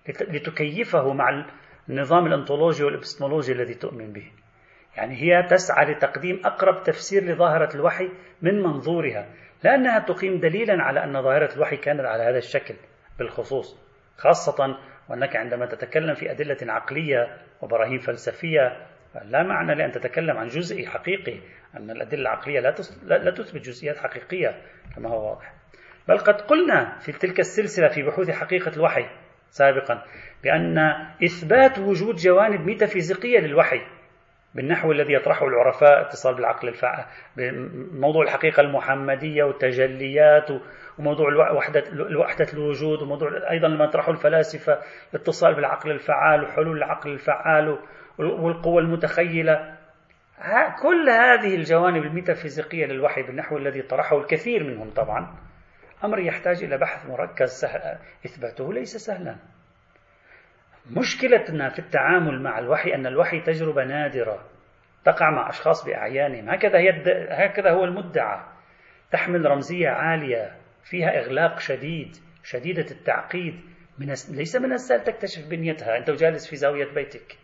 [0.07, 1.45] لتكيفه مع
[1.89, 4.31] النظام الأنطولوجي والإبسمولوجي الذي تؤمن به.
[4.97, 8.09] يعني هي تسعى لتقديم أقرب تفسير لظاهرة الوحي
[8.41, 9.27] من منظورها
[9.63, 12.75] لأنها تقيم دليلا على أن ظاهرة الوحي كانت على هذا الشكل
[13.19, 13.77] بالخصوص
[14.17, 14.77] خاصة
[15.09, 18.87] وأنك عندما تتكلم في أدلة عقلية وبراهين فلسفية
[19.23, 21.39] لا معنى لأن تتكلم عن جزء حقيقي
[21.77, 24.61] أن الأدلة العقلية لا, لا تثبت جزئيات حقيقية
[24.95, 25.53] كما هو واضح.
[26.07, 29.05] بل قد قلنا في تلك السلسلة في بحوث حقيقة الوحي
[29.49, 30.03] سابقا
[30.43, 30.77] بأن
[31.23, 33.81] إثبات وجود جوانب ميتافيزيقية للوحي
[34.55, 37.05] بالنحو الذي يطرحه العرفاء اتصال بالعقل الفعال
[37.37, 40.47] بموضوع الحقيقة المحمدية والتجليات
[40.99, 41.83] وموضوع وحدة
[42.19, 44.79] وحدة الوجود وموضوع أيضا لما يطرحه الفلاسفة
[45.13, 47.79] الاتصال بالعقل الفعال وحلول العقل الفعال
[48.17, 49.75] والقوة المتخيلة.
[50.81, 55.35] كل هذه الجوانب الميتافيزيقية للوحي بالنحو الذي طرحه الكثير منهم طبعا
[56.03, 59.35] أمر يحتاج إلى بحث مركز سهل إثباته ليس سهلا.
[60.91, 64.45] مشكلتنا في التعامل مع الوحي أن الوحي تجربة نادرة
[65.05, 66.49] تقع مع أشخاص بأعيانهم.
[66.49, 66.89] هكذا, هي
[67.29, 68.43] هكذا هو المدعى.
[69.11, 73.59] تحمل رمزية عالية فيها إغلاق شديد شديدة التعقيد.
[73.99, 75.97] من ليس من السهل تكتشف بنيتها.
[75.97, 77.37] أنت جالس في زاوية بيتك.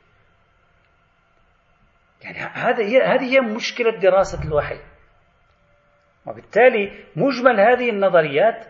[2.23, 2.37] يعني
[2.79, 4.79] هي هذه هي مشكلة دراسة الوحي.
[6.25, 8.65] وبالتالي مجمل هذه النظريات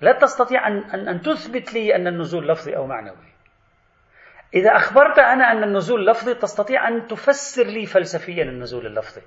[0.00, 3.32] لا تستطيع أن, أن, أن تثبت لي أن النزول لفظي أو معنوي.
[4.54, 9.22] إذا أخبرت أنا أن النزول لفظي تستطيع أن تفسر لي فلسفيا النزول اللفظي.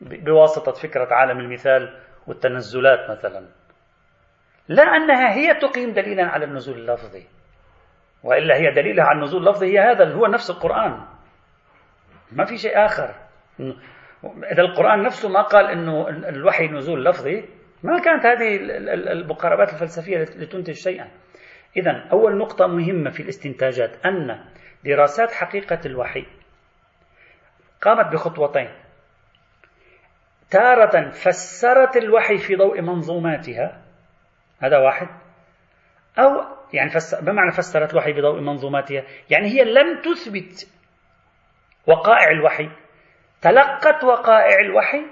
[0.00, 3.48] بواسطة فكرة عالم المثال والتنزلات مثلا.
[4.68, 7.26] لا أنها هي تقيم دليلا على النزول اللفظي.
[8.22, 11.11] وإلا هي دليلها على النزول اللفظي هي هذا هو نفس القرآن.
[12.34, 13.14] ما في شيء آخر.
[14.52, 17.44] إذا القرآن نفسه ما قال أنه الوحي نزول لفظي
[17.82, 18.56] ما كانت هذه
[19.12, 21.08] المقاربات الفلسفية لتنتج شيئا.
[21.76, 24.44] إذا أول نقطة مهمة في الاستنتاجات أن
[24.84, 26.26] دراسات حقيقة الوحي
[27.82, 28.68] قامت بخطوتين.
[30.50, 33.82] تارة فسرت الوحي في ضوء منظوماتها
[34.60, 35.08] هذا واحد.
[36.18, 40.68] أو يعني فسر بمعنى فسرت الوحي بضوء منظوماتها يعني هي لم تثبت
[41.86, 42.68] وقائع الوحي.
[43.42, 45.02] تلقت وقائع الوحي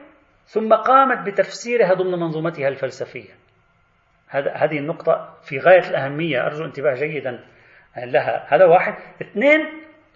[0.44, 3.32] ثم قامت بتفسيرها ضمن منظومتها الفلسفية.
[4.28, 6.46] هذا هذه النقطة في غاية الأهمية.
[6.46, 7.44] أرجو انتباه جيدا
[7.96, 8.46] لها.
[8.54, 8.94] هذا واحد.
[9.22, 9.60] اثنين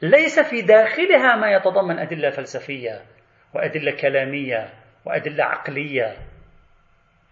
[0.02, 3.02] ليس في داخلها ما يتضمن أدلة فلسفية
[3.54, 4.68] وأدلة كلامية
[5.04, 6.16] وأدلة عقلية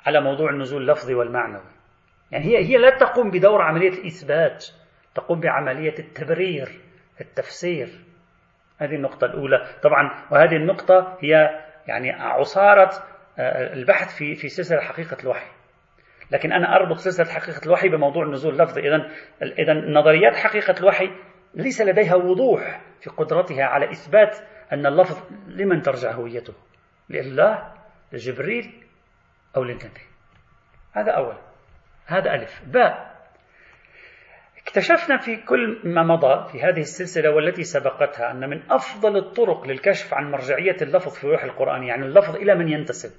[0.07, 1.73] على موضوع النزول اللفظي والمعنوي.
[2.31, 4.67] يعني هي هي لا تقوم بدور عملية الإثبات
[5.15, 6.81] تقوم بعملية التبرير
[7.21, 7.89] التفسير.
[8.83, 9.67] هذه النقطة الأولى.
[9.83, 12.91] طبعا وهذه النقطة هي يعني عصارة
[13.39, 15.51] آه، البحث في في سلسلة حقيقة الوحي.
[16.31, 19.11] لكن أنا أربط سلسلة حقيقة الوحي بموضوع النزول اللفظي إذا
[19.43, 21.11] إذا نظريات حقيقة الوحي
[21.55, 24.37] ليس لديها وضوح في قدرتها على إثبات
[24.73, 26.55] أن اللفظ لمن ترجع هويته.
[27.11, 27.73] لله
[28.13, 28.85] لجبريل
[29.57, 30.01] أو للنبي.
[30.93, 31.37] هذا أول.
[32.07, 32.63] هذا ألف.
[32.67, 33.12] باء.
[34.67, 40.15] اكتشفنا في كل ما مضى في هذه السلسلة والتي سبقتها أن من أفضل الطرق للكشف
[40.15, 43.11] عن مرجعية اللفظ في روح القرآن يعني اللفظ إلى من ينتسب.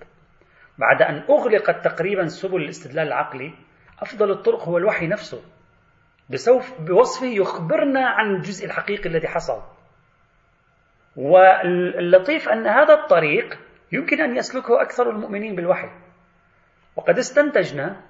[0.78, 3.54] بعد أن أغلقت تقريبا سبل الاستدلال العقلي
[4.00, 5.42] أفضل الطرق هو الوحي نفسه.
[6.30, 9.62] بسوف بوصفه يخبرنا عن الجزء الحقيقي الذي حصل.
[11.16, 13.60] واللطيف أن هذا الطريق
[13.92, 15.90] يمكن أن يسلكه أكثر المؤمنين بالوحي.
[16.96, 18.02] وقد استنتجنا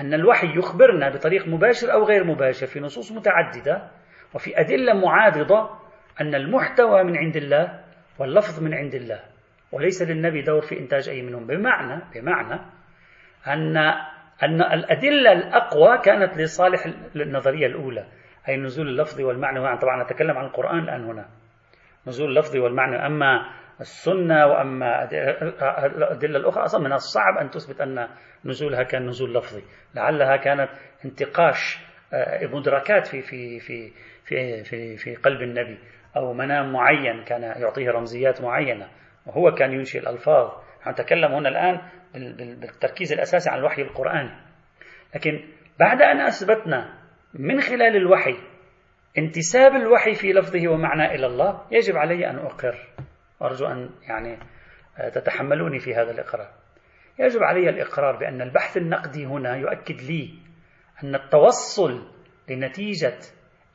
[0.00, 3.90] أن الوحي يخبرنا بطريق مباشر أو غير مباشر في نصوص متعددة
[4.34, 5.70] وفي أدلة معارضة
[6.20, 7.80] أن المحتوى من عند الله
[8.18, 9.20] واللفظ من عند الله
[9.72, 11.46] وليس للنبي دور في إنتاج أي منهم.
[11.46, 12.60] بمعنى بمعنى
[13.46, 13.76] أن
[14.42, 18.06] أن الأدلة الأقوى كانت لصالح النظرية الأولى
[18.48, 19.78] أي النزول اللفظي والمعنى.
[19.78, 21.26] طبعا نتكلم عن القرآن الآن هنا.
[22.06, 23.06] نزول اللفظي والمعنى.
[23.06, 25.04] أما السنة وأما
[25.86, 28.08] الأدلة الأخرى أصلا من الصعب أن تثبت أن
[28.44, 29.62] نزولها كان نزول لفظي.
[29.94, 30.68] لعلها كانت
[31.04, 31.78] انتقاش
[32.12, 33.90] آه، مدركات في في في
[34.24, 35.78] في في, في قلب النبي
[36.16, 38.88] أو منام معين كان يعطيه رمزيات معينة
[39.26, 40.50] وهو كان ينشئ الألفاظ.
[40.88, 41.80] نتكلم هنا الآن
[42.60, 44.30] بالتركيز الأساسي على الوحي القرآني.
[45.14, 45.44] لكن
[45.80, 46.98] بعد أن أثبتنا
[47.34, 48.36] من خلال الوحي
[49.18, 52.95] انتساب الوحي في لفظه ومعنى إلى الله يجب علي أن أقر.
[53.42, 54.38] أرجو أن يعني
[55.14, 56.50] تتحملوني في هذا الإقرار.
[57.18, 60.34] يجب علي الإقرار بأن البحث النقدي هنا يؤكد لي
[61.04, 62.12] أن التوصل
[62.48, 63.18] لنتيجة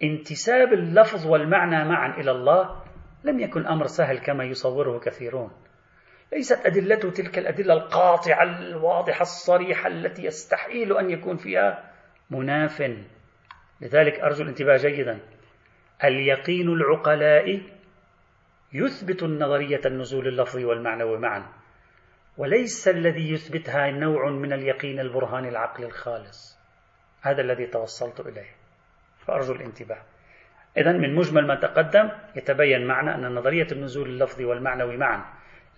[0.03, 2.83] انتساب اللفظ والمعنى معا إلى الله
[3.23, 5.51] لم يكن أمر سهل كما يصوره كثيرون.
[6.33, 11.91] ليست أدلته تلك الأدلة القاطعة الواضحة الصريحة التي يستحيل أن يكون فيها
[12.29, 12.81] مناف.
[13.81, 15.19] لذلك أرجو الانتباه جيدا.
[16.03, 17.61] اليقين العقلاء
[18.73, 21.43] يثبت النظرية النزول اللفظي والمعنوي معا
[22.37, 26.59] وليس الذي يثبتها نوع من اليقين البرهان العقل الخالص.
[27.21, 28.49] هذا الذي توصلت إليه.
[29.25, 30.01] فأرجو الانتباه.
[30.77, 35.25] إذا من مجمل ما تقدم يتبين معنا أن نظرية النزول اللفظي والمعنوي معا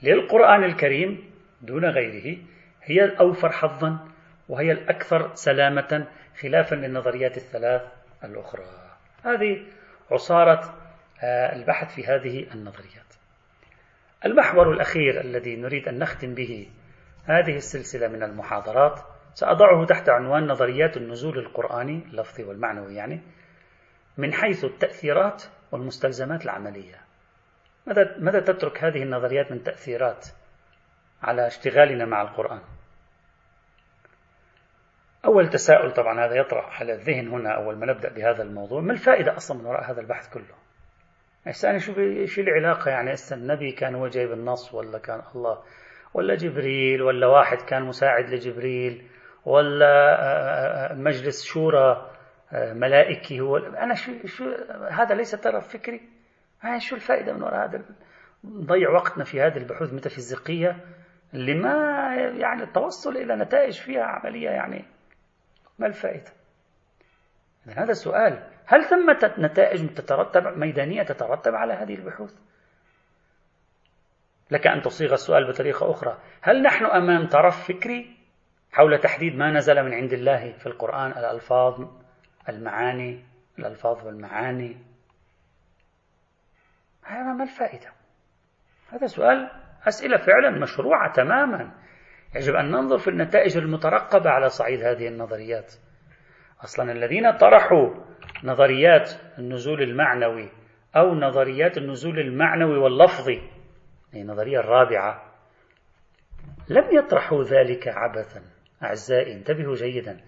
[0.04, 2.38] للقرآن الكريم دون غيره
[2.84, 4.08] هي الأوفر حظا
[4.50, 6.08] وهي الأكثر سلامة
[6.42, 7.82] خلافا للنظريات الثلاث
[8.24, 8.64] الأخرى.
[9.24, 9.66] هذه
[10.12, 10.83] عصارة
[11.24, 13.14] البحث في هذه النظريات.
[14.26, 16.70] المحور الأخير الذي نريد أن نختم به
[17.26, 19.00] هذه السلسلة من المحاضرات
[19.34, 23.22] سأضعه تحت عنوان نظريات النزول القرآني اللفظي والمعنوي يعني
[24.18, 26.96] من حيث التأثيرات والمستلزمات العملية.
[27.88, 30.28] ماذا ماذا تترك هذه النظريات من تأثيرات
[31.24, 32.62] على اشتغالنا مع القرآن؟
[35.26, 39.36] أول تساؤل طبعا هذا يطرح على الذهن هنا أول ما نبدأ بهذا الموضوع ما الفائدة
[39.36, 40.63] أصلا من وراء هذا البحث كله؟
[41.48, 41.94] هسه شو
[42.26, 45.64] شو العلاقة يعني هسه النبي كان هو جايب النص ولا كان الله؟
[46.14, 49.10] ولا جبريل ولا واحد كان مساعد لجبريل
[49.46, 52.10] ولا آه، آه، آه، مجلس شورى
[52.54, 53.58] ملائكي هو.
[53.58, 54.46] أنا شو شو
[54.92, 56.02] هذا ليس طرف فكري.
[56.62, 57.86] هاي شو الفائدة من وراء هذا؟
[58.44, 60.86] نضيع وقتنا في هذه البحوث الميتافيزيقية
[61.34, 61.74] اللي ما
[62.38, 64.86] يعني التوصل إلى نتائج فيها عملية يعني
[65.80, 66.32] ما الفائدة؟
[67.68, 68.53] هذا سؤال.
[68.66, 72.34] هل ثمة نتائج تترتب ميدانية تترتب على هذه البحوث؟
[74.52, 76.18] لك أن تصيغ السؤال بطريقة أخرى.
[76.42, 78.18] هل نحن أمام طرف فكري
[78.72, 81.88] حول تحديد ما نزل من عند الله في القرآن؟ الألفاظ
[82.50, 83.24] المعاني
[83.60, 84.78] الألفاظ والمعاني.
[87.04, 87.92] هذا ما الفائدة؟
[88.90, 89.52] هذا سؤال
[89.88, 91.72] أسئلة فعلا مشروعة تماما.
[92.36, 95.74] يجب أن ننظر في النتائج المترقبة على صعيد هذه النظريات.
[96.64, 97.90] أصلا الذين طرحوا
[98.44, 100.50] نظريات النزول المعنوي
[100.96, 103.42] أو نظريات النزول المعنوي واللفظي
[104.16, 105.34] النظرية الرابعة
[106.70, 108.42] لم يطرحوا ذلك عبثا.
[108.84, 110.20] أعزائي انتبهوا جيدا.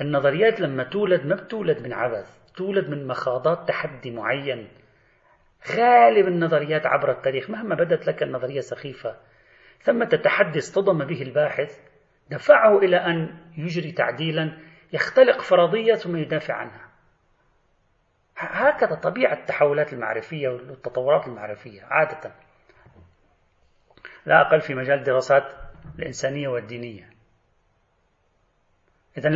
[0.00, 4.68] النظريات لما تولد ما بتولد من عبث تولد من مخاضات تحدي معين.
[5.76, 9.16] غالب النظريات عبر التاريخ مهما بدت لك النظرية سخيفة
[9.80, 11.78] ثمة تحدي اصطدم به الباحث
[12.30, 14.58] دفعه إلى أن يجري تعديلا
[14.92, 16.87] يختلق فرضية ثم يدافع عنها.
[18.38, 22.32] هكذا طبيعة التحولات المعرفية والتطورات المعرفية عادة.
[24.26, 25.42] لا أقل في مجال الدراسات
[25.98, 27.10] الإنسانية والدينية.
[29.18, 29.30] إذا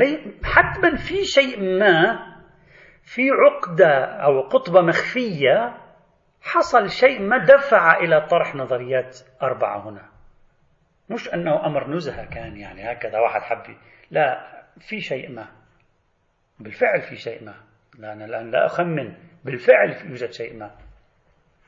[0.45, 2.19] حتما في شيء ما
[3.03, 5.79] في عقدة أو قطبة مخفية
[6.43, 10.09] حصل شيء ما دفع إلى طرح نظريات أربعة هنا.
[11.11, 13.79] مش أنه أمر نزهة كان يعني هكذا واحد حبي
[14.11, 15.49] لا في شيء ما.
[16.59, 17.72] بالفعل في شيء ما.
[17.99, 20.71] لا أنا الآن لا أخمن بالفعل يوجد شيء ما.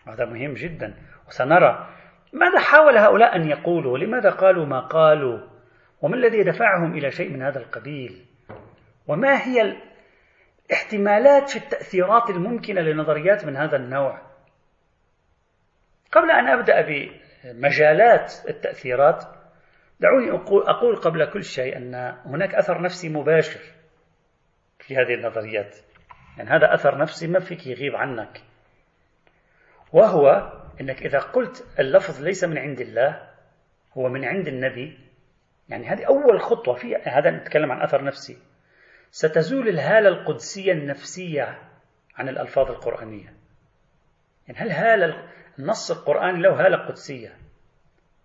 [0.06, 0.94] هذا مهم جدا.
[1.28, 1.88] وسنرى
[2.32, 5.38] ماذا حاول هؤلاء أن يقولوا لماذا قالوا ما قالوا؟
[6.02, 8.26] وما الذي دفعهم إلى شيء من هذا القبيل؟
[9.06, 9.76] وما هي
[10.70, 14.22] الاحتمالات في التأثيرات الممكنة لنظريات من هذا النوع؟
[16.12, 19.24] قبل أن أبدأ بمجالات التأثيرات
[20.00, 23.60] دعوني أقول قبل كل شيء أن هناك أثر نفسي مباشر
[24.78, 25.76] في هذه النظريات.
[26.38, 28.42] يعني هذا أثر نفسي ما فيك يغيب عنك.
[29.92, 33.28] وهو أنك إذا قلت اللفظ ليس من عند الله
[33.92, 34.98] هو من عند النبي
[35.68, 38.38] يعني هذه أول خطوة في هذا نتكلم عن أثر نفسي.
[39.10, 41.58] ستزول الهالة القدسية النفسية
[42.16, 43.34] عن الألفاظ القرآنية.
[44.48, 47.36] يعني هل هالة النص القرآني له هالة قدسية؟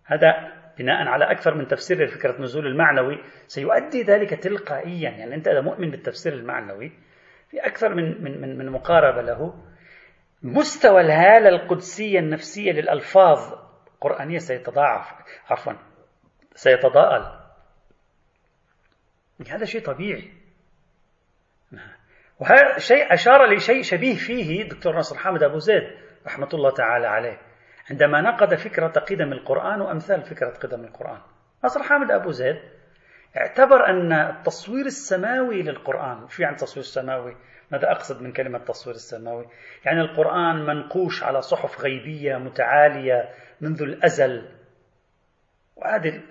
[0.05, 5.09] هذا بناء على أكثر من تفسير لفكرة النزول المعنوي سيؤدي ذلك تلقائيا.
[5.09, 6.91] يعني أنت إذا مؤمن بالتفسير المعنوي
[7.49, 9.53] في أكثر من من من, من مقاربة له.
[10.43, 13.37] مستوى الهالة القدسية النفسية للألفاظ
[13.93, 15.07] القرآنية سيتضاعف.
[15.49, 15.73] عفوا
[16.55, 17.39] سيتضاءل.
[19.49, 20.33] هذا شيء طبيعي.
[22.39, 25.83] وهذا شيء أشار لشيء شبيه فيه الدكتور ناصر حامد أبو زيد
[26.25, 27.37] رحمة الله تعالى عليه.
[27.91, 31.21] عندما نقد فكرة قدم القرآن وأمثال فكرة قدم القرآن.
[31.63, 32.78] ناصر حامد أبو زيد
[33.37, 37.35] اعتبر أن التصوير السماوي للقرآن شو يعني التصوير السماوي؟
[37.71, 39.45] ماذا أقصد من كلمة التصوير السماوي؟
[39.85, 43.29] يعني القرآن منقوش على صحف غيبية متعالية
[43.61, 44.45] منذ الأزل
[45.75, 46.21] وهذا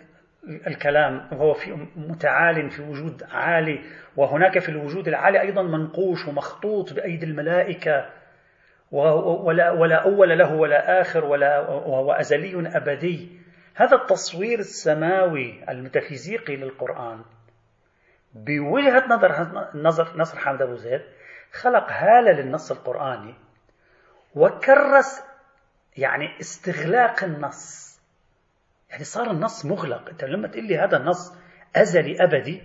[0.67, 3.81] الكلام وهو في متعال في وجود عالي
[4.17, 8.11] وهناك في الوجود العالي أيضا منقوش ومخطوط بأيدي الملائكة
[8.93, 13.39] ولا, ولا أول له ولا آخر ولا وهو أزلي أبدي
[13.79, 17.25] هذا التصوير السماوي الميتافيزيقي للقرآن
[18.35, 21.01] بوجهة نظر نظر نصر حامد أبو زيد
[21.53, 23.35] خلق هالة للنص القرآني
[24.35, 25.23] وكرس
[25.97, 27.99] يعني استغلاق النص.
[28.91, 30.09] يعني صار النص مغلق.
[30.09, 31.33] أنت لما تقول لي هذا النص
[31.77, 32.63] أزلي أبدي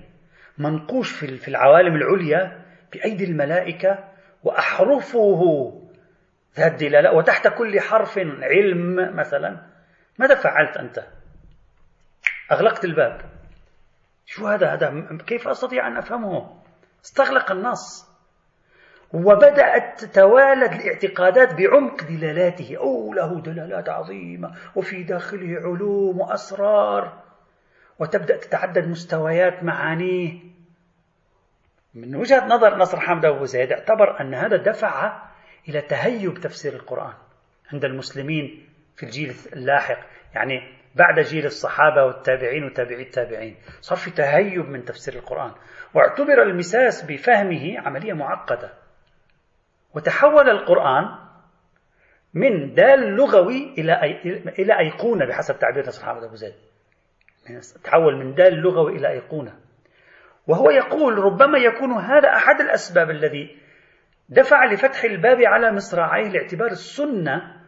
[0.57, 4.03] منقوش في العوالم العليا بأيدي الملائكة
[4.43, 5.41] وأحرفه
[6.55, 9.72] ذات دلالة وتحت كل حرف علم مثلا.
[10.19, 11.07] ماذا فعلت أنت؟
[12.51, 13.21] أغلقت الباب.
[14.25, 16.61] شو هذا؟ هذا كيف أستطيع أن أفهمه؟
[17.05, 18.13] استغلق النص.
[19.13, 24.55] وبدأت تتوالد الاعتقادات بعمق دلالاته أو له دلالات عظيمة.
[24.75, 27.23] وفي داخله علوم وأسرار.
[27.99, 30.39] وتبدأ تتعدد مستويات معانيه.
[31.93, 35.23] من وجهة نظر نصر حمد أبو زيد اعتبر أن هذا دفع
[35.69, 37.13] إلى تهيب تفسير القرآن
[37.73, 39.97] عند المسلمين في الجيل اللاحق
[40.35, 43.57] يعني بعد جيل الصحابة والتابعين وتابعي التابعين.
[43.81, 45.51] صار في تهيب من تفسير القرآن.
[45.93, 48.73] واعتبر المساس بفهمه عملية معقدة.
[49.95, 51.05] وتحول القرآن
[52.33, 54.01] من دال لغوي إلى
[54.59, 56.53] إلى أيقونة بحسب تعبير نصر حامد أبو زيد.
[57.83, 59.59] تحول من دال لغوي إلى أيقونة.
[60.47, 63.57] وهو يقول ربما يكون هذا أحد الأسباب الذي
[64.29, 67.62] دفع لفتح الباب على مصراعيه لاعتبار السنة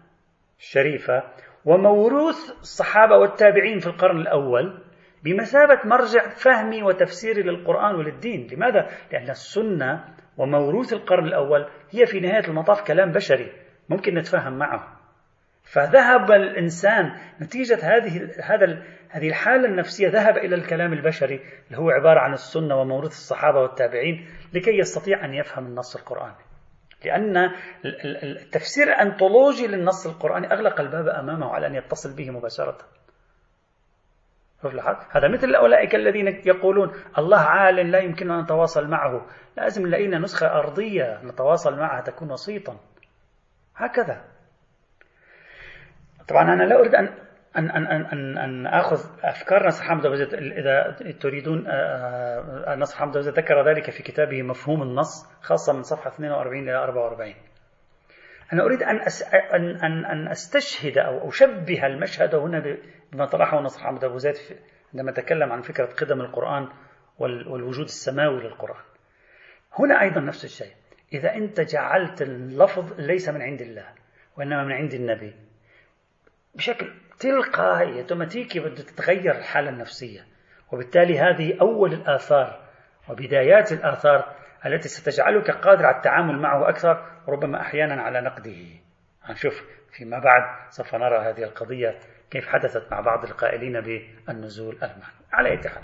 [0.59, 1.23] الشريفة
[1.65, 4.81] وموروث الصحابة والتابعين في القرن الأول
[5.23, 8.47] بمثابة مرجع فهمي وتفسيري للقرآن وللدين.
[8.51, 10.03] لماذا؟ لأن السنة
[10.37, 13.51] وموروث القرن الأول هي في نهاية المطاف كلام بشري
[13.89, 14.95] ممكن نتفاهم معه.
[15.63, 22.19] فذهب الإنسان نتيجة هذه هذا هذه الحالة النفسية ذهب إلى الكلام البشري اللي هو عبارة
[22.19, 26.44] عن السنة وموروث الصحابة والتابعين لكي يستطيع أن يفهم النص القرآني.
[27.05, 27.51] لأن
[28.23, 32.77] التفسير الأنطولوجي للنص القرآني أغلق الباب أمامه على أن يتصل به مباشرة.
[35.11, 39.25] هذا مثل أولئك الذين يقولون الله عال لا يمكننا أن نتواصل معه.
[39.57, 42.79] لازم نلاقينا نسخة أرضية نتواصل معها تكون وسيطا.
[43.75, 44.23] هكذا.
[46.27, 47.24] طبعا أنا لا أريد أن
[47.57, 53.17] أن أن أن, أن آخذ أفكار نصر حمد وزيد إذا تريدون آه، آه، نصر حمد
[53.17, 57.33] وزيد ذكر ذلك في كتابه مفهوم النص خاصة من صفحة 42 إلى 44
[58.53, 58.99] أنا أريد أن
[59.53, 62.77] أن أن أن أستشهد أو أشبه المشهد هنا
[63.11, 64.35] بما طرحه نصر حمد أبو زيد
[64.93, 66.67] عندما تكلم عن فكرة قدم القرآن
[67.19, 68.83] والوجود السماوي للقرآن.
[69.79, 70.73] هنا أيضا نفس الشيء.
[71.13, 73.85] إذا أنت جعلت اللفظ ليس من عند الله
[74.37, 75.35] وإنما من عند النبي.
[76.55, 80.25] بشكل تلقائي أوتوماتيكي بده تتغير الحالة النفسية.
[80.71, 82.65] وبالتالي هذه أول الآثار
[83.10, 88.65] وبدايات الآثار التي ستجعلك قادر على التعامل معه أكثر ربما أحيانا على نقده.
[89.23, 91.99] هنشوف فيما بعد سوف نرى هذه القضية
[92.32, 95.84] كيف حدثت مع بعض القائلين بالنزول المعنى على أي حال.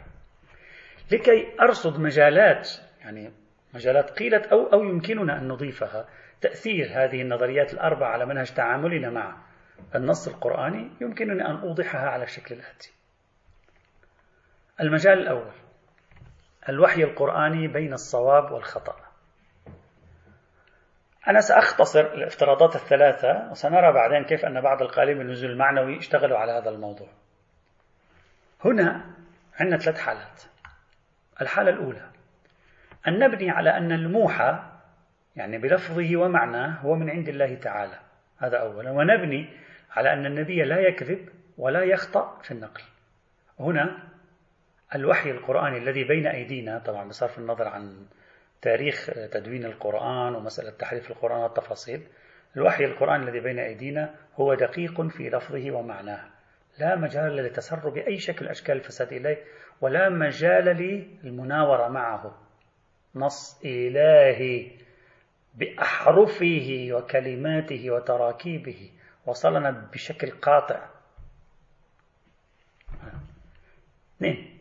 [1.11, 2.69] لكي أرصد مجالات
[3.01, 3.31] يعني
[3.73, 6.05] مجالات قيلت أو أو يمكننا أن نضيفها
[6.41, 9.37] تأثير هذه النظريات الأربع على منهج تعاملنا مع
[9.95, 12.93] النص القرآني يمكنني أن أوضحها على الشكل الآتي.
[14.81, 15.51] المجال الأول
[16.69, 18.95] الوحي القرآني بين الصواب والخطأ.
[21.27, 26.69] أنا سأختصر الافتراضات الثلاثة وسنرى بعدين كيف أن بعض القائلين بالنزول المعنوي اشتغلوا على هذا
[26.69, 27.07] الموضوع.
[28.65, 29.15] هنا
[29.59, 30.43] عندنا ثلاث حالات.
[31.41, 32.09] الحالة الأولى
[33.07, 34.59] أن نبني على أن الموحى
[35.35, 37.99] يعني بلفظه ومعناه هو من عند الله تعالى
[38.37, 39.49] هذا أولا ونبني
[39.91, 42.81] على أن النبي لا يكذب ولا يخطأ في النقل.
[43.59, 44.03] هنا
[44.95, 48.05] الوحي القرآني الذي بين أيدينا طبعا بصرف النظر عن
[48.61, 52.01] تاريخ تدوين القرآن ومسألة تحريف القرآن والتفاصيل
[52.57, 56.29] الوحي القرآني الذي بين أيدينا هو دقيق في لفظه ومعناه.
[56.79, 59.37] لا مجال للتسرب بأي شكل أشكال الفساد إليه
[59.81, 60.65] ولا مجال
[61.23, 62.37] للمناورة معه.
[63.15, 64.71] نص إلهي
[65.55, 68.91] بأحرفه وكلماته وتراكيبه.
[69.25, 70.89] وصلنا بشكل قاطع.
[74.17, 74.57] اثنين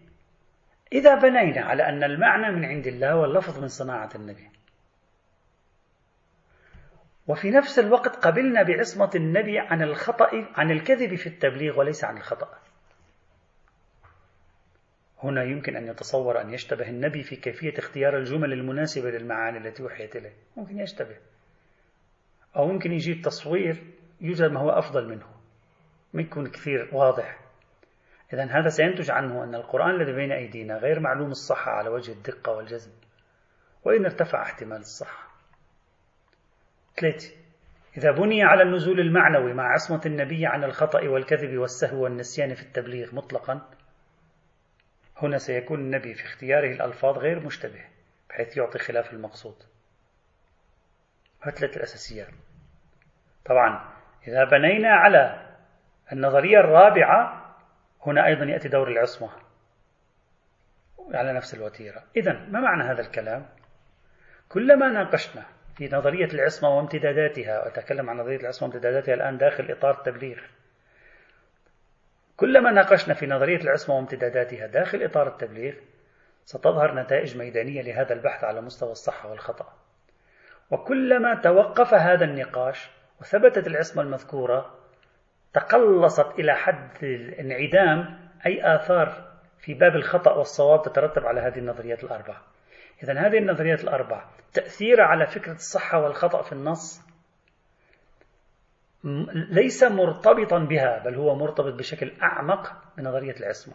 [0.92, 4.50] إذا بنينا على أن المعنى من عند الله واللفظ من صناعة النبي.
[7.26, 12.58] وفي نفس الوقت قبلنا بعصمة النبي عن الخطأ عن الكذب في التبليغ وليس عن الخطأ.
[15.22, 20.16] هنا يمكن أن يتصور أن يشتبه النبي في كيفية اختيار الجمل المناسبة للمعاني التي وحيت
[20.16, 20.32] إليه.
[20.56, 21.16] ممكن يشتبه.
[22.56, 23.84] أو ممكن يجيب تصوير
[24.20, 25.26] يوجد ما هو أفضل منه
[26.12, 27.40] ما يكون كثير واضح.
[28.32, 32.52] إذا هذا سينتج عنه أن القرآن الذي بين أيدينا غير معلوم الصحة على وجه الدقة
[32.52, 32.90] والجزم
[33.84, 35.30] وإن ارتفع احتمال الصحة.
[37.00, 37.34] ثلاثة
[37.96, 43.14] إذا بني على النزول المعنوي مع عصمة النبي عن الخطأ والكذب والسهو والنسيان في التبليغ
[43.14, 43.70] مطلقا
[45.16, 47.84] هنا سيكون النبي في اختياره الألفاظ غير مشتبه
[48.28, 49.56] بحيث يعطي خلاف المقصود.
[51.42, 52.28] هتلة الأساسيات.
[53.44, 55.46] طبعا إذا بنينا على
[56.12, 57.54] النظرية الرابعة
[58.06, 59.30] هنا أيضا يأتي دور العصمة
[61.14, 62.02] على نفس الوتيرة.
[62.16, 63.46] إذا ما معنى هذا الكلام؟
[64.48, 65.46] كلما ناقشنا
[65.76, 70.38] في نظرية العصمة وامتداداتها وأتكلم عن نظرية العصمة وامتداداتها الآن داخل إطار التبليغ.
[72.36, 75.74] كلما ناقشنا في نظرية العصمة وامتداداتها داخل إطار التبليغ
[76.44, 79.72] ستظهر نتائج ميدانية لهذا البحث على مستوى الصحة والخطأ.
[80.70, 82.90] وكلما توقف هذا النقاش
[83.20, 84.74] وثبتت العصمة المذكورة
[85.52, 92.36] تقلصت إلى حد الانعدام أي آثار في باب الخطأ والصواب تترتب على هذه النظريات الأربع
[93.02, 97.10] إذا هذه النظريات الأربع تأثيرها على فكرة الصحة والخطأ في النص
[99.50, 103.74] ليس مرتبطا بها بل هو مرتبط بشكل أعمق بنظرية العصمة.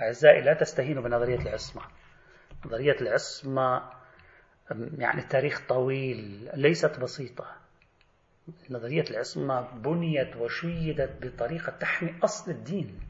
[0.00, 1.82] أعزائي لا تستهينوا بنظرية العصمة.
[2.66, 3.82] نظرية العصمة
[4.98, 7.46] يعني تاريخ طويل ليست بسيطة.
[8.70, 13.00] نظرية العصمة بنيت وشيدت بطريقة تحمي أصل الدين.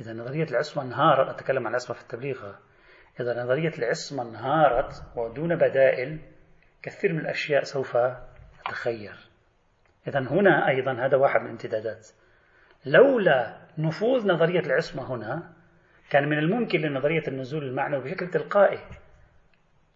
[0.00, 2.52] إذا نظرية العصمة انهارت أتكلم عن العصمة في التبليغ.
[3.20, 6.20] إذا نظرية العصمة انهارت ودون بدائل
[6.82, 7.96] كثير من الأشياء سوف
[8.58, 9.14] تتخير.
[10.08, 12.08] إذا هنا أيضا هذا واحد من الامتدادات.
[12.86, 15.52] لولا نفوذ نظرية العصمة هنا
[16.10, 18.78] كان من الممكن لنظرية النزول المعنوي بشكل تلقائي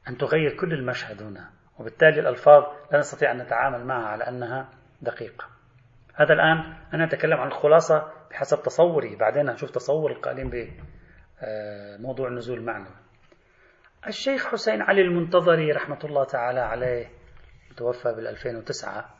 [0.08, 1.55] أن تغير كل المشهد هنا.
[1.78, 4.68] وبالتالي الألفاظ لا نستطيع أن نتعامل معها على أنها
[5.02, 5.44] دقيقة.
[6.14, 12.94] هذا الآن أنا أتكلم عن الخلاصة بحسب تصوري بعدين نشوف تصور القائلين بموضوع النزول المعنوي
[14.06, 17.06] الشيخ حسين علي المنتظري رحمة الله تعالى عليه
[17.76, 19.14] توفى بال 2009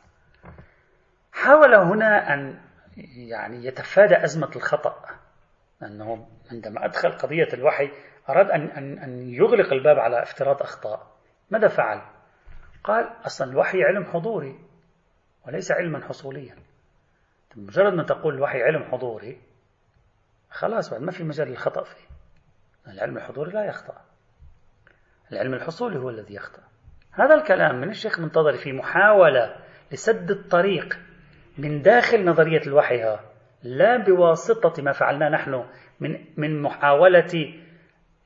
[1.31, 2.59] حاول هنا أن
[3.29, 5.05] يعني يتفادى أزمة الخطأ.
[5.81, 7.91] لأنه عندما أدخل قضية الوحي
[8.29, 11.07] أراد أن, أن يغلق الباب على افتراض أخطاء.
[11.51, 12.01] ماذا فعل؟
[12.87, 14.59] قال أصلا الوحي علم حضوري
[15.47, 16.55] وليس علما حصوليا.
[17.55, 19.41] مجرد ما تقول الوحي علم حضوري
[20.49, 22.07] خلاص بعد ما في مجال للخطأ فيه.
[22.87, 24.01] العلم الحضوري لا يخطأ.
[25.31, 26.61] العلم الحصولي هو الذي يخطأ.
[27.11, 29.55] هذا الكلام من الشيخ منتظر في محاولة
[29.91, 30.99] لسد الطريق
[31.57, 33.17] من داخل نظرية الوحي
[33.63, 35.65] لا بواسطة ما فعلناه نحن
[35.99, 37.53] من من محاولة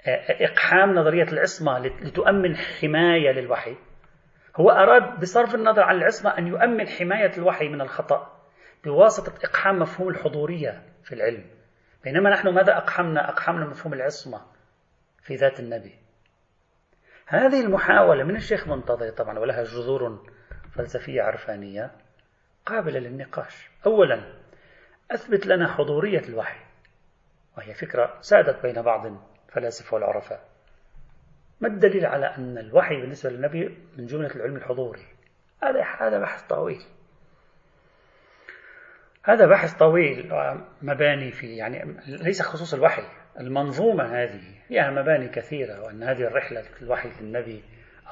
[0.08, 3.76] آه، إقحام نظرية العصمة لتؤمن حماية للوحي.
[4.56, 8.42] هو أراد بصرف النظر عن العصمة أن يؤمن حماية الوحي من الخطأ
[8.84, 11.46] بواسطة إقحام مفهوم الحضورية في العلم.
[12.04, 14.42] بينما نحن ماذا أقحمنا؟ أقحمنا مفهوم العصمة
[15.24, 15.96] في ذات النبي.
[17.28, 20.26] هذه المحاولة من الشيخ منتظر طبعا ولها جذور
[20.76, 21.92] فلسفية عرفانية
[22.66, 23.70] قابلة للنقاش.
[23.86, 24.34] أولا
[25.12, 26.60] أثبت لنا حضورية الوحي
[27.58, 30.51] وهي فكرة سادت بين بعض الفلاسفة والعرفاء.
[31.62, 35.06] ما الدليل على أن الوحي بالنسبة للنبي من جملة العلم الحضوري؟
[35.64, 36.82] هذا هذا بحث طويل.
[39.24, 40.32] هذا بحث طويل
[40.82, 43.04] مباني في يعني ليس خصوص الوحي
[43.40, 47.64] المنظومة هذه فيها مباني كثيرة وأن هذه الرحلة الوحي للنبي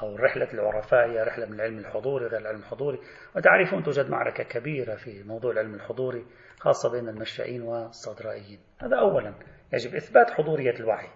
[0.02, 2.98] أو رحلة العرفاء هي رحلة من العلم الحضوري غير العلم الحضوري.
[3.36, 6.26] وتعرفون توجد معركة كبيرة في موضوع العلم الحضوري
[6.60, 8.60] خاصة بين المشائين والصدرائيين.
[8.78, 9.34] هذا أولا.
[9.72, 11.08] يجب إثبات حضورية الوحي.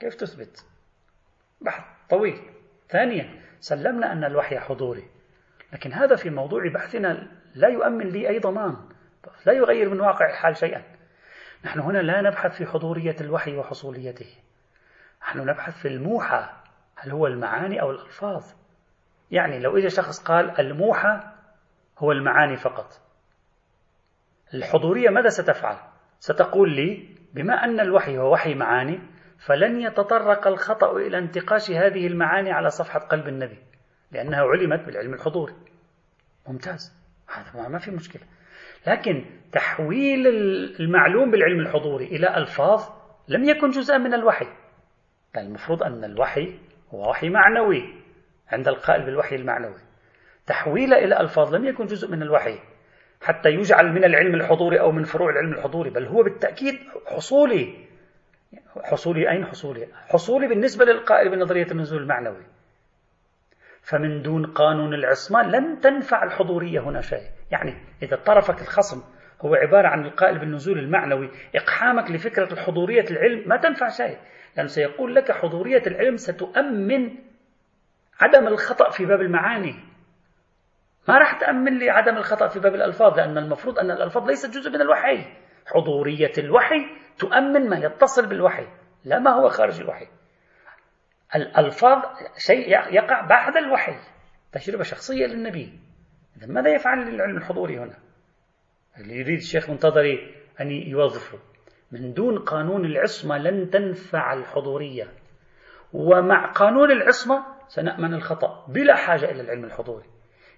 [0.00, 0.71] كيف تثبت؟
[1.64, 2.40] بحث طويل.
[2.88, 5.04] ثانيا سلمنا أن الوحي حضوري.
[5.72, 8.76] لكن هذا في موضوع بحثنا لا يؤمن لي أي ضمان
[9.46, 10.82] لا يغير من واقع الحال شيئا.
[11.64, 14.38] نحن هنا لا نبحث في حضورية الوحي وحصوليته.
[15.22, 16.48] نحن نبحث في الموحى
[16.96, 18.44] هل هو المعاني أو الألفاظ؟
[19.30, 21.20] يعني لو إجا شخص قال الموحى
[21.98, 23.00] هو المعاني فقط.
[24.54, 25.76] الحضورية ماذا ستفعل؟
[26.18, 29.00] ستقول لي بما أن الوحي هو وحي معاني
[29.38, 33.58] فلن يتطرق الخطأ إلى انتقاش هذه المعاني على صفحة قلب النبي
[34.12, 35.54] لأنها علمت بالعلم الحضوري
[36.48, 36.92] ممتاز.
[37.28, 38.22] هذا ما في مشكلة.
[38.86, 40.26] لكن تحويل
[40.80, 42.82] المعلوم بالعلم الحضوري إلى ألفاظ
[43.28, 44.46] لم يكن جزءا من الوحي.
[45.36, 46.58] المفروض أن الوحي
[46.94, 47.94] هو وحي معنوي
[48.48, 49.80] عند القائل بالوحي المعنوي.
[50.46, 52.58] تحويله إلى ألفاظ لم يكن جزء من الوحي
[53.22, 56.74] حتى يجعل من العلم الحضوري أو من فروع العلم الحضوري بل هو بالتأكيد
[57.06, 57.86] حصولي
[58.84, 62.42] حصولي أين حصولي؟ حصولي بالنسبة للقائل بنظرية النزول المعنوي.
[63.82, 67.28] فمن دون قانون العصمة لن تنفع الحضورية هنا شيء.
[67.50, 69.02] يعني إذا طرفك الخصم
[69.40, 74.18] هو عبارة عن القائل بالنزول المعنوي إقحامك لفكرة الحضورية العلم ما تنفع شيء.
[74.56, 77.18] لأنه سيقول لك حضورية العلم ستؤمن
[78.20, 79.74] عدم الخطأ في باب المعاني.
[81.08, 84.70] ما راح تأمن لي عدم الخطأ في باب الألفاظ لأن المفروض أن الألفاظ ليست جزء
[84.70, 85.24] من الوحي.
[85.66, 88.66] حضورية الوحي تؤمن ما يتصل بالوحي
[89.04, 90.06] لا ما هو خارج الوحي.
[91.36, 92.02] الألفاظ
[92.36, 93.96] شيء يقع بعد الوحي
[94.52, 95.80] تجربة شخصية للنبي.
[96.36, 97.98] إذا ماذا يفعل للعلم الحضوري هنا؟
[98.98, 101.38] اللي يريد الشيخ منتظري أن يوظفه.
[101.92, 105.08] من دون قانون العصمة لن تنفع الحضورية.
[105.92, 110.11] ومع قانون العصمة سنأمن الخطأ بلا حاجة إلى العلم الحضوري.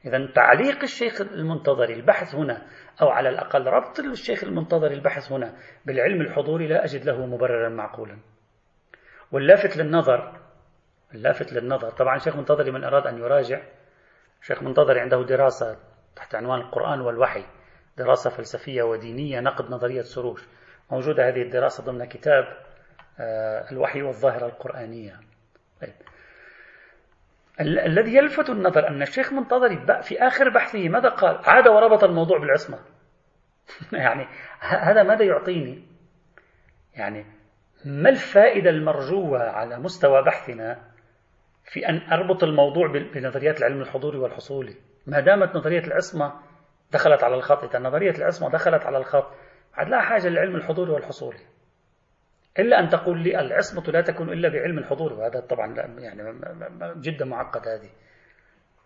[0.06, 2.62] إذا تعليق الشيخ المنتظري البحث هنا
[3.02, 8.18] أو على الأقل ربط الشيخ المنتظري البحث هنا بالعلم الحضوري لا أجد له مبررا معقولا.
[9.32, 10.40] واللافت للنظر
[11.14, 11.90] اللافت للنظر.
[11.90, 13.62] طبعا الشيخ منتظري من أراد أن يراجع.
[14.42, 15.78] الشيخ منتظري عنده دراسة
[16.16, 17.44] تحت عنوان القرآن والوحي
[17.96, 20.48] دراسة فلسفية ودينية نقد نظرية سروش.
[20.90, 22.44] موجودة هذه الدراسة ضمن كتاب
[23.20, 25.20] آه، الوحي والظاهرة القرآنية.
[25.80, 25.94] طيب.
[27.60, 32.38] ال الذي يلفت النظر أن الشيخ منتظري في آخر بحثه ماذا قال؟ عاد وربط الموضوع
[32.38, 32.78] بالعصمة.
[33.92, 34.26] يعني
[34.60, 35.84] هذا ماذا يعطيني؟
[36.94, 37.26] يعني
[37.84, 40.94] ما الفائدة المرجوة على مستوى بحثنا
[41.64, 44.76] في أن أربط الموضوع بنظريات العلم الحضوري والحصولي؟
[45.06, 46.32] ما دامت نظرية العصمة
[46.92, 49.26] دخلت على الخط إذا نظرية العصمة دخلت على الخط
[49.74, 51.38] عاد لا حاجة للعلم الحضوري والحصولي.
[52.58, 56.22] إلا أن تقول لي العصمة لا تكون إلا بعلم الحضور وهذا طبعا يعني
[56.96, 57.90] جدا معقد هذه.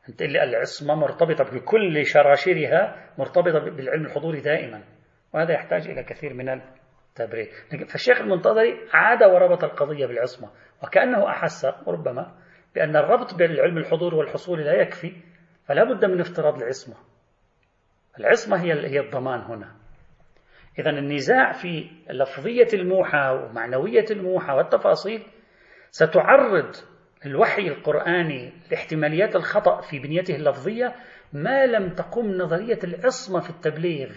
[0.08, 4.84] أنت لي العصمة مرتبطة بكل شراشرها مرتبطة بالعلم الحضوري دائما
[5.32, 7.48] وهذا يحتاج إلى كثير من التبرير.
[7.88, 10.50] فالشيخ المنتظري عاد وربط القضية بالعصمة
[10.82, 12.34] وكأنه أحس ربما
[12.74, 15.12] بأن الربط بين العلم الحضور والحصول لا يكفي
[15.66, 16.96] فلا بد من افتراض العصمة.
[18.20, 19.74] العصمة هي هي الضمان هنا.
[20.78, 25.22] إذا النزاع في لفظية الموحى ومعنوية الموحى والتفاصيل
[25.90, 26.74] ستعرض
[27.26, 30.94] الوحي القرآني لاحتماليات الخطأ في بنيته اللفظية
[31.32, 34.10] ما لم تقم نظرية العصمة في التبليغ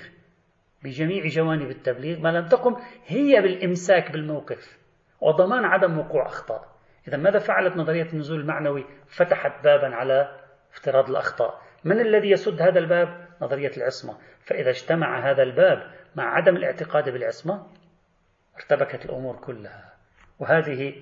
[0.84, 2.76] بجميع جوانب التبليغ ما لم تقم
[3.08, 4.78] هي بالإمساك بالموقف
[5.22, 6.72] وضمان عدم وقوع أخطاء.
[7.08, 10.40] إذا ماذا فعلت نظرية النزول المعنوي؟ فتحت بابا على
[10.74, 11.62] افتراض الأخطاء.
[11.84, 14.18] من الذي يسد هذا الباب؟ نظرية العصمة.
[14.46, 17.68] فإذا اجتمع هذا الباب مع عدم الاعتقاد بالعصمة
[18.56, 19.94] ارتبكت الأمور كلها.
[20.40, 20.94] وهذه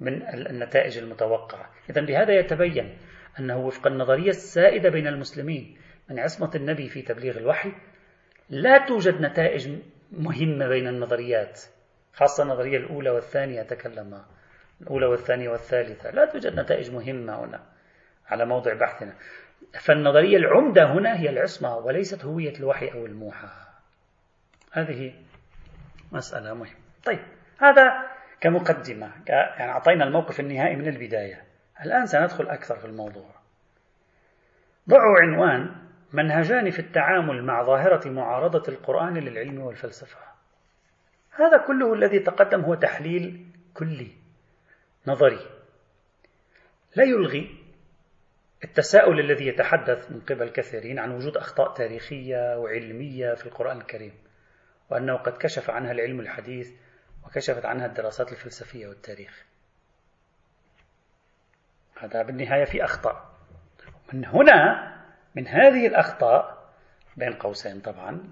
[0.00, 1.70] من النتائج المتوقعة.
[1.90, 2.98] إذا بهذا يتبين
[3.38, 5.78] أنه وفق النظرية السائدة بين المسلمين
[6.10, 7.72] من عصمة النبي في تبليغ الوحي
[8.50, 9.78] لا توجد نتائج
[10.12, 11.60] مهمة بين النظريات
[12.12, 14.22] خاصة النظرية الأولى والثانية تكلم
[14.80, 16.10] الأولى والثانية والثالثة.
[16.10, 17.66] لا توجد نتائج مهمة هنا
[18.26, 19.14] على موضع بحثنا.
[19.80, 23.69] فالنظرية العمدة هنا هي العصمة وليست هوية الوحي أو الموحى.
[24.70, 25.14] هذه
[26.12, 26.76] مسألة مهمة.
[27.04, 27.20] طيب
[27.58, 28.10] هذا
[28.40, 29.12] كمقدمة.
[29.26, 31.44] يعني أعطينا الموقف النهائي من البداية.
[31.84, 33.30] الآن سندخل أكثر في الموضوع.
[34.88, 35.76] ضعوا عنوان
[36.12, 40.18] منهجان في التعامل مع ظاهرة معارضة القرآن للعلم والفلسفة.
[41.30, 44.12] هذا كله الذي تقدم هو تحليل كلي
[45.06, 45.38] نظري.
[46.96, 47.56] لا يلغي
[48.64, 54.12] التساؤل الذي يتحدث من قبل كثيرين عن وجود أخطاء تاريخية وعلمية في القرآن الكريم.
[54.90, 56.72] وأنه قد كشف عنها العلم الحديث
[57.24, 59.44] وكشفت عنها الدراسات الفلسفية والتاريخ.
[61.98, 63.30] هذا بالنهاية في أخطاء.
[64.12, 64.90] من هنا
[65.34, 66.70] من هذه الأخطاء
[67.16, 68.30] بين قوسين طبعا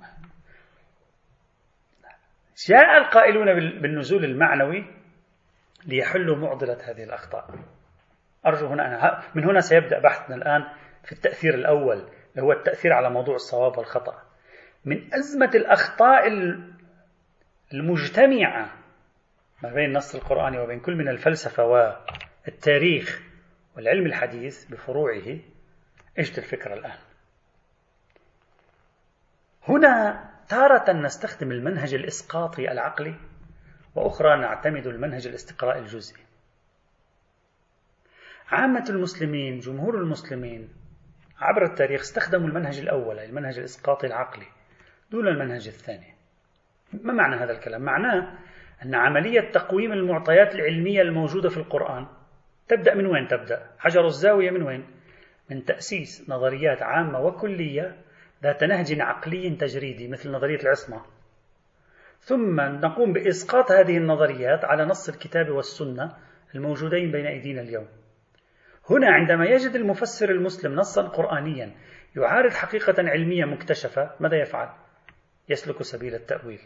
[2.69, 4.95] جاء القائلون بالنزول المعنوي
[5.87, 7.51] ليحلوا معضلة هذه الأخطاء.
[8.47, 10.65] أرجو هنا أنا من هنا سيبدأ بحثنا الآن
[11.05, 11.97] في التأثير الأول
[12.31, 14.28] اللي هو التأثير على موضوع الصواب والخطأ.
[14.85, 16.29] من أزمة الأخطاء
[17.75, 18.75] المجتمعة
[19.63, 23.23] ما بين النص القرآني وبين كل من الفلسفة والتاريخ
[23.77, 25.39] والعلم الحديث بفروعه
[26.19, 26.99] إيش الفكرة الآن؟
[29.69, 33.15] هنا تارة نستخدم المنهج الإسقاطي العقلي
[33.95, 36.23] وأخرى نعتمد المنهج الاستقراء الجزئي.
[38.49, 40.69] عامة المسلمين جمهور المسلمين
[41.39, 44.47] عبر التاريخ استخدموا المنهج الأول المنهج الإسقاطي العقلي.
[45.11, 46.15] دون المنهج الثاني
[46.93, 48.39] ما معنى هذا الكلام؟ معناه
[48.83, 52.07] أن عملية تقويم المعطيات العلمية الموجودة في القرآن
[52.69, 54.85] تبدأ من وين تبدأ؟ حجر الزاوية من وين؟
[55.51, 57.97] من تأسيس نظريات عامة وكلية
[58.43, 61.03] ذات نهج عقلي تجريدي مثل نظرية العصمة
[62.21, 66.13] ثم نقوم بإسقاط هذه النظريات على نص الكتاب والسنة
[66.55, 67.87] الموجودين بين أيدينا اليوم
[68.91, 71.73] هنا عندما يجد المفسر المسلم نصا قرآنيا
[72.17, 74.69] يعارض حقيقة علمية مكتشفة ماذا يفعل؟
[75.49, 76.61] يسلك سبيل التأويل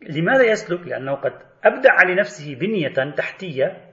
[0.00, 1.32] لماذا يسلك؟ لأنه قد
[1.64, 3.92] أبدع لنفسه بنية تحتية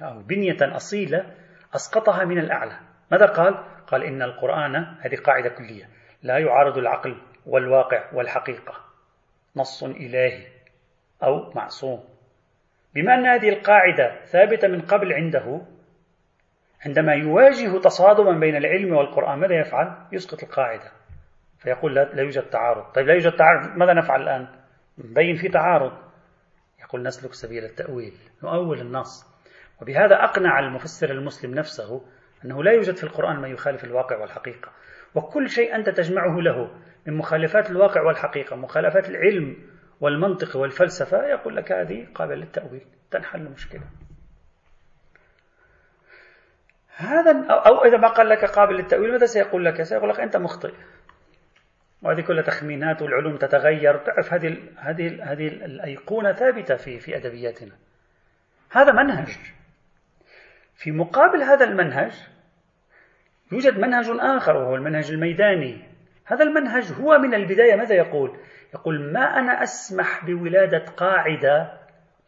[0.00, 1.34] أو بنية أصيلة
[1.74, 3.54] أسقطها من الأعلى ماذا قال؟
[3.86, 5.88] قال إن القرآن هذه قاعدة كلية
[6.22, 8.74] لا يعارض العقل والواقع والحقيقة
[9.56, 10.46] نص إلهي
[11.22, 12.04] أو معصوم
[12.94, 15.60] بما أن هذه القاعدة ثابتة من قبل عنده
[16.86, 20.92] عندما يواجه تصادما بين العلم والقرآن ماذا يفعل؟ يسقط القاعدة
[21.64, 22.92] فيقول لا, يوجد تعارض.
[22.92, 24.48] طيب لا يوجد تعارض ماذا نفعل الآن؟
[24.98, 25.92] نبين في تعارض.
[26.80, 29.34] يقول نسلك سبيل التأويل نؤول النص.
[29.82, 32.04] وبهذا أقنع المفسر المسلم نفسه
[32.44, 34.72] أنه لا يوجد في القرآن ما يخالف الواقع والحقيقة.
[35.14, 36.70] وكل شيء أنت تجمعه له
[37.06, 39.56] من مخالفات الواقع والحقيقة مخالفات العلم
[40.00, 43.82] والمنطق والفلسفة يقول لك هذه قابلة للتأويل تنحل المشكلة.
[46.96, 50.74] هذا أو إذا ما قال لك قابل للتأويل ماذا سيقول لك؟ سيقول لك أنت مخطئ.
[52.04, 53.96] وهذه كلها تخمينات والعلوم تتغير.
[53.96, 57.72] تعرف هذه هذه هذه الأيقونة ثابتة في في أدبياتنا.
[58.70, 59.38] هذا منهج.
[60.74, 62.12] في مقابل هذا المنهج
[63.52, 65.78] يوجد منهج آخر وهو المنهج الميداني.
[66.24, 67.76] هذا المنهج هو من البداية.
[67.76, 68.36] ماذا يقول؟
[68.74, 71.72] يقول ما أنا أسمح بولادة قاعدة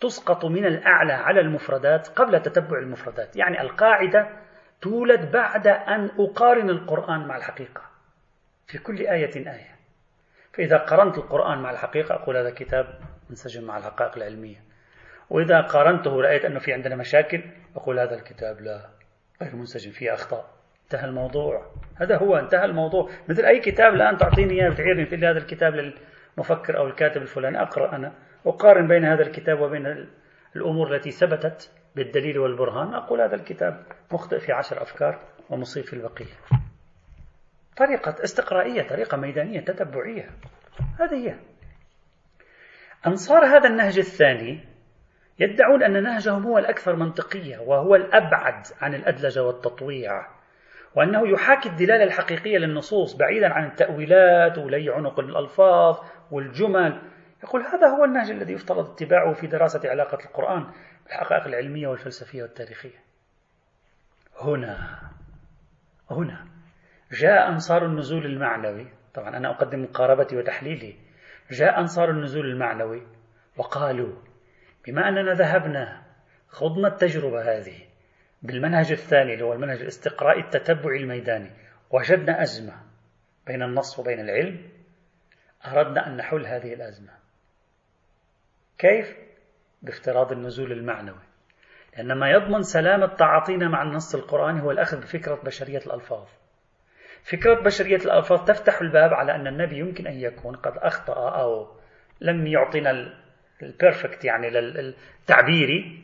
[0.00, 3.36] تسقط من الأعلى على المفردات قبل تتبع المفردات.
[3.36, 4.28] يعني القاعدة
[4.82, 7.95] تولد بعد أن أقارن القرآن مع الحقيقة.
[8.66, 9.76] في كل آية آية.
[10.52, 13.00] فإذا قرنت القرآن مع الحقيقة أقول هذا كتاب
[13.30, 14.56] منسجم مع الحقائق العلمية.
[15.30, 17.42] وإذا قارنته رأيت أنه في عندنا مشاكل
[17.76, 18.88] أقول هذا الكتاب لا
[19.42, 20.50] غير منسجم فيه أخطاء.
[20.84, 21.72] انتهى الموضوع.
[21.96, 23.10] هذا هو انتهى الموضوع.
[23.28, 27.62] مثل أي كتاب الآن تعطيني إياه بتعيرني في هذا الكتاب للمفكر أو الكاتب الفلاني.
[27.62, 28.12] أقرأ أنا.
[28.46, 30.08] أقارن بين هذا الكتاب وبين
[30.56, 32.94] الأمور التي ثبتت بالدليل والبرهان.
[32.94, 36.34] أقول هذا الكتاب مخطئ في عشر أفكار ومصيب في البقية.
[37.76, 40.30] طريقة استقرائية طريقة ميدانية تتبعية.
[41.00, 41.36] هذه هي.
[43.06, 44.60] أنصار هذا النهج الثاني
[45.38, 50.26] يدعون أن نهجهم هو الأكثر منطقية وهو الأبعد عن الأدلجة والتطويع
[50.94, 55.98] وأنه يحاكي الدلالة الحقيقية للنصوص بعيدا عن التأويلات ولي عنق الألفاظ
[56.30, 57.02] والجمل.
[57.42, 60.66] يقول هذا هو النهج الذي يفترض اتباعه في دراسة علاقة القرآن
[61.04, 63.04] بالحقائق العلمية والفلسفية والتاريخية.
[64.40, 64.98] هنا.
[66.10, 66.55] هنا.
[67.12, 68.86] جاء أنصار النزول المعنوي.
[69.14, 70.96] طبعا أنا أقدم مقاربتي وتحليلي.
[71.50, 73.06] جاء أنصار النزول المعنوي
[73.56, 74.16] وقالوا
[74.86, 76.02] بما أننا ذهبنا
[76.48, 77.78] خضنا التجربة هذه
[78.42, 81.50] بالمنهج الثاني اللي هو المنهج الاستقرائي التتبعي الميداني
[81.90, 82.82] وجدنا أزمة
[83.46, 84.70] بين النص وبين العلم.
[85.66, 87.12] أردنا أن نحل هذه الأزمة.
[88.78, 89.16] كيف؟
[89.82, 91.26] بافتراض النزول المعنوي.
[91.96, 96.28] لأن ما يضمن سلامة تعاطينا مع النص القرآني هو الأخذ بفكرة بشرية الألفاظ.
[97.30, 101.76] فكرة بشرية الألفاظ تفتح الباب على أن النبي يمكن أن يكون قد أخطأ أو
[102.20, 103.12] لم يعطينا
[103.62, 106.02] البيرفكت يعني للتعبيري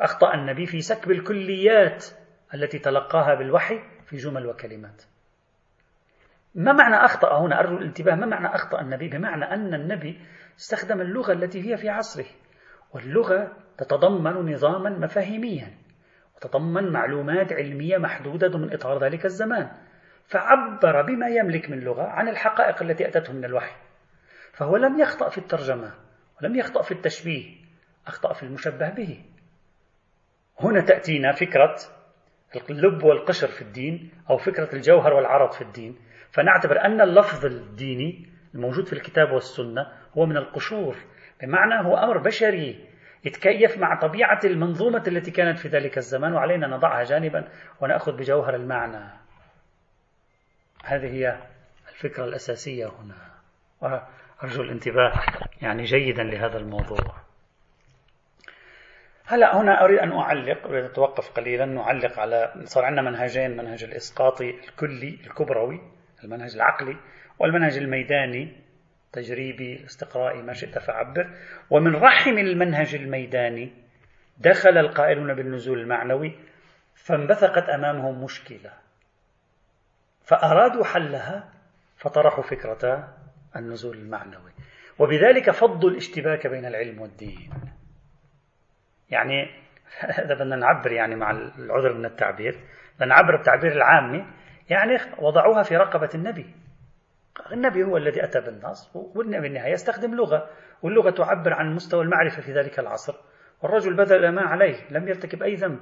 [0.00, 2.06] أخطأ النبي في سكب الكليات
[2.54, 5.02] التي تلقاها بالوحي في جمل وكلمات.
[6.54, 8.14] ما معنى أخطأ هنا؟ أرجو الانتباه.
[8.14, 10.20] ما معنى أخطأ النبي؟ بمعنى أن النبي
[10.58, 12.26] استخدم اللغة التي هي في عصره.
[12.94, 15.74] واللغة تتضمن نظاما مفاهيميا
[16.36, 19.70] وتتضمن معلومات علمية محدودة ضمن إطار ذلك الزمان.
[20.26, 23.76] فعبر بما يملك من لغة عن الحقائق التي أتته من الوحي.
[24.52, 25.94] فهو لم يخطأ في الترجمة
[26.42, 27.54] ولم يخطأ في التشبيه
[28.06, 29.24] أخطأ في المشبه به.
[30.60, 31.74] هنا تأتينا فكرة
[32.70, 35.98] اللب والقشر في الدين أو فكرة الجوهر والعرض في الدين.
[36.30, 39.86] فنعتبر أن اللفظ الديني الموجود في الكتاب والسنة
[40.18, 40.96] هو من القشور.
[41.42, 42.88] بمعنى هو أمر بشري
[43.24, 47.48] يتكيف مع طبيعة المنظومة التي كانت في ذلك الزمان وعلينا نضعها جانبا
[47.80, 49.21] ونأخذ بجوهر المعنى.
[50.82, 51.38] هذه هي
[51.88, 53.14] الفكرة الأساسية هنا
[53.80, 55.12] وأرجو الانتباه
[55.62, 57.16] يعني جيدا لهذا الموضوع.
[59.26, 64.50] هلا هنا أريد أن أعلق أريد أتوقف قليلا نعلق على صار عندنا منهجين منهج الإسقاطي
[64.50, 65.80] الكلي الكبروي
[66.24, 66.96] المنهج العقلي
[67.38, 68.56] والمنهج الميداني
[69.12, 71.30] تجريبي استقرائي ما شئت فعبر
[71.70, 73.72] ومن رحم المنهج الميداني
[74.38, 76.38] دخل القائلون بالنزول المعنوي
[76.94, 78.81] فانبثقت أمامهم مشكلة.
[80.24, 81.48] فأرادوا حلها
[81.96, 83.08] فطرحوا فكرة
[83.56, 84.52] النزول المعنوي.
[84.98, 87.50] وبذلك فضوا الاشتباك بين العلم والدين.
[89.10, 89.50] يعني
[90.24, 92.60] اذا بدنا نعبر يعني مع العذر من التعبير.
[92.96, 94.26] بدنا نعبر بالتعبير العامي
[94.70, 96.46] يعني وضعوها في رقبة النبي.
[97.52, 100.50] النبي هو الذي أتى بالنص والنبي النهاية يستخدم لغة.
[100.82, 103.14] واللغة تعبر عن مستوى المعرفة في ذلك العصر.
[103.62, 105.80] والرجل بذل ما عليه لم يرتكب أي ذنب.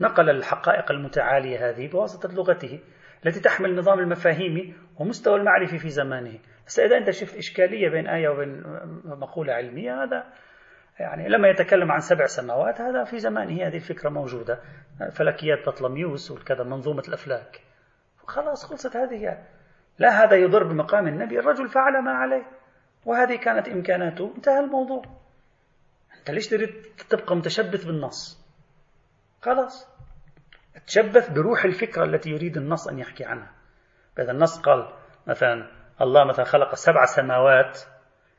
[0.00, 2.80] نقل الحقائق المتعالية هذه بواسطة لغته.
[3.26, 6.38] التي تحمل نظام المفاهيم ومستوى المعرفة في زمانه.
[6.66, 8.62] بس إذا أنت شفت إشكالية بين آية وبين
[9.04, 10.32] مقولة علمية هذا
[10.98, 14.60] يعني لما يتكلم عن سبع سماوات هذا في زمانه هذه الفكرة موجودة.
[15.12, 17.60] فلكيات بطلميوس وكذا منظومة الأفلاك.
[18.26, 19.44] خلاص خلصت هذه.
[19.98, 22.46] لا هذا يضر بمقام النبي الرجل فعل ما عليه.
[23.04, 24.32] وهذه كانت إمكاناته.
[24.36, 25.02] انتهى الموضوع.
[26.18, 26.70] أنت ليش تريد
[27.08, 28.46] تبقى متشبث بالنص؟
[29.42, 29.95] خلاص.
[30.86, 33.50] تشبث بروح الفكرة التي يريد النص أن يحكي عنها.
[34.18, 34.92] إذا النص قال
[35.26, 35.70] مثلا
[36.00, 37.80] الله مثلا خلق سبع سماوات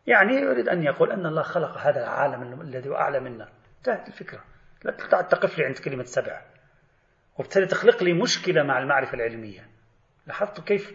[0.08, 3.48] يعني يريد أن يقول أن الله خلق هذا العالم الذي هو أعلى منا.
[3.78, 4.44] انتهت الفكرة.
[4.84, 6.42] لا تقف لي عند كلمة سبع.
[7.38, 9.68] وبالتالي تخلق لي مشكلة مع المعرفة العلمية.
[10.28, 10.92] لاحظت كيف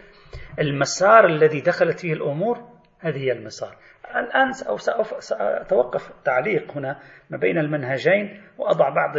[0.58, 2.68] المسار الذي دخلت فيه الأمور؟
[2.98, 3.76] هذه هي المسار.
[4.16, 4.52] الآن
[5.18, 9.16] سأتوقف تعليق هنا ما بين المنهجين وأضع بعض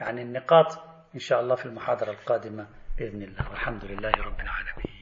[0.00, 2.66] يعني النقاط إن شاء الله في المحاضرة القادمة
[2.98, 3.50] بإذن الله.
[3.50, 5.01] والحمد لله رب العالمين.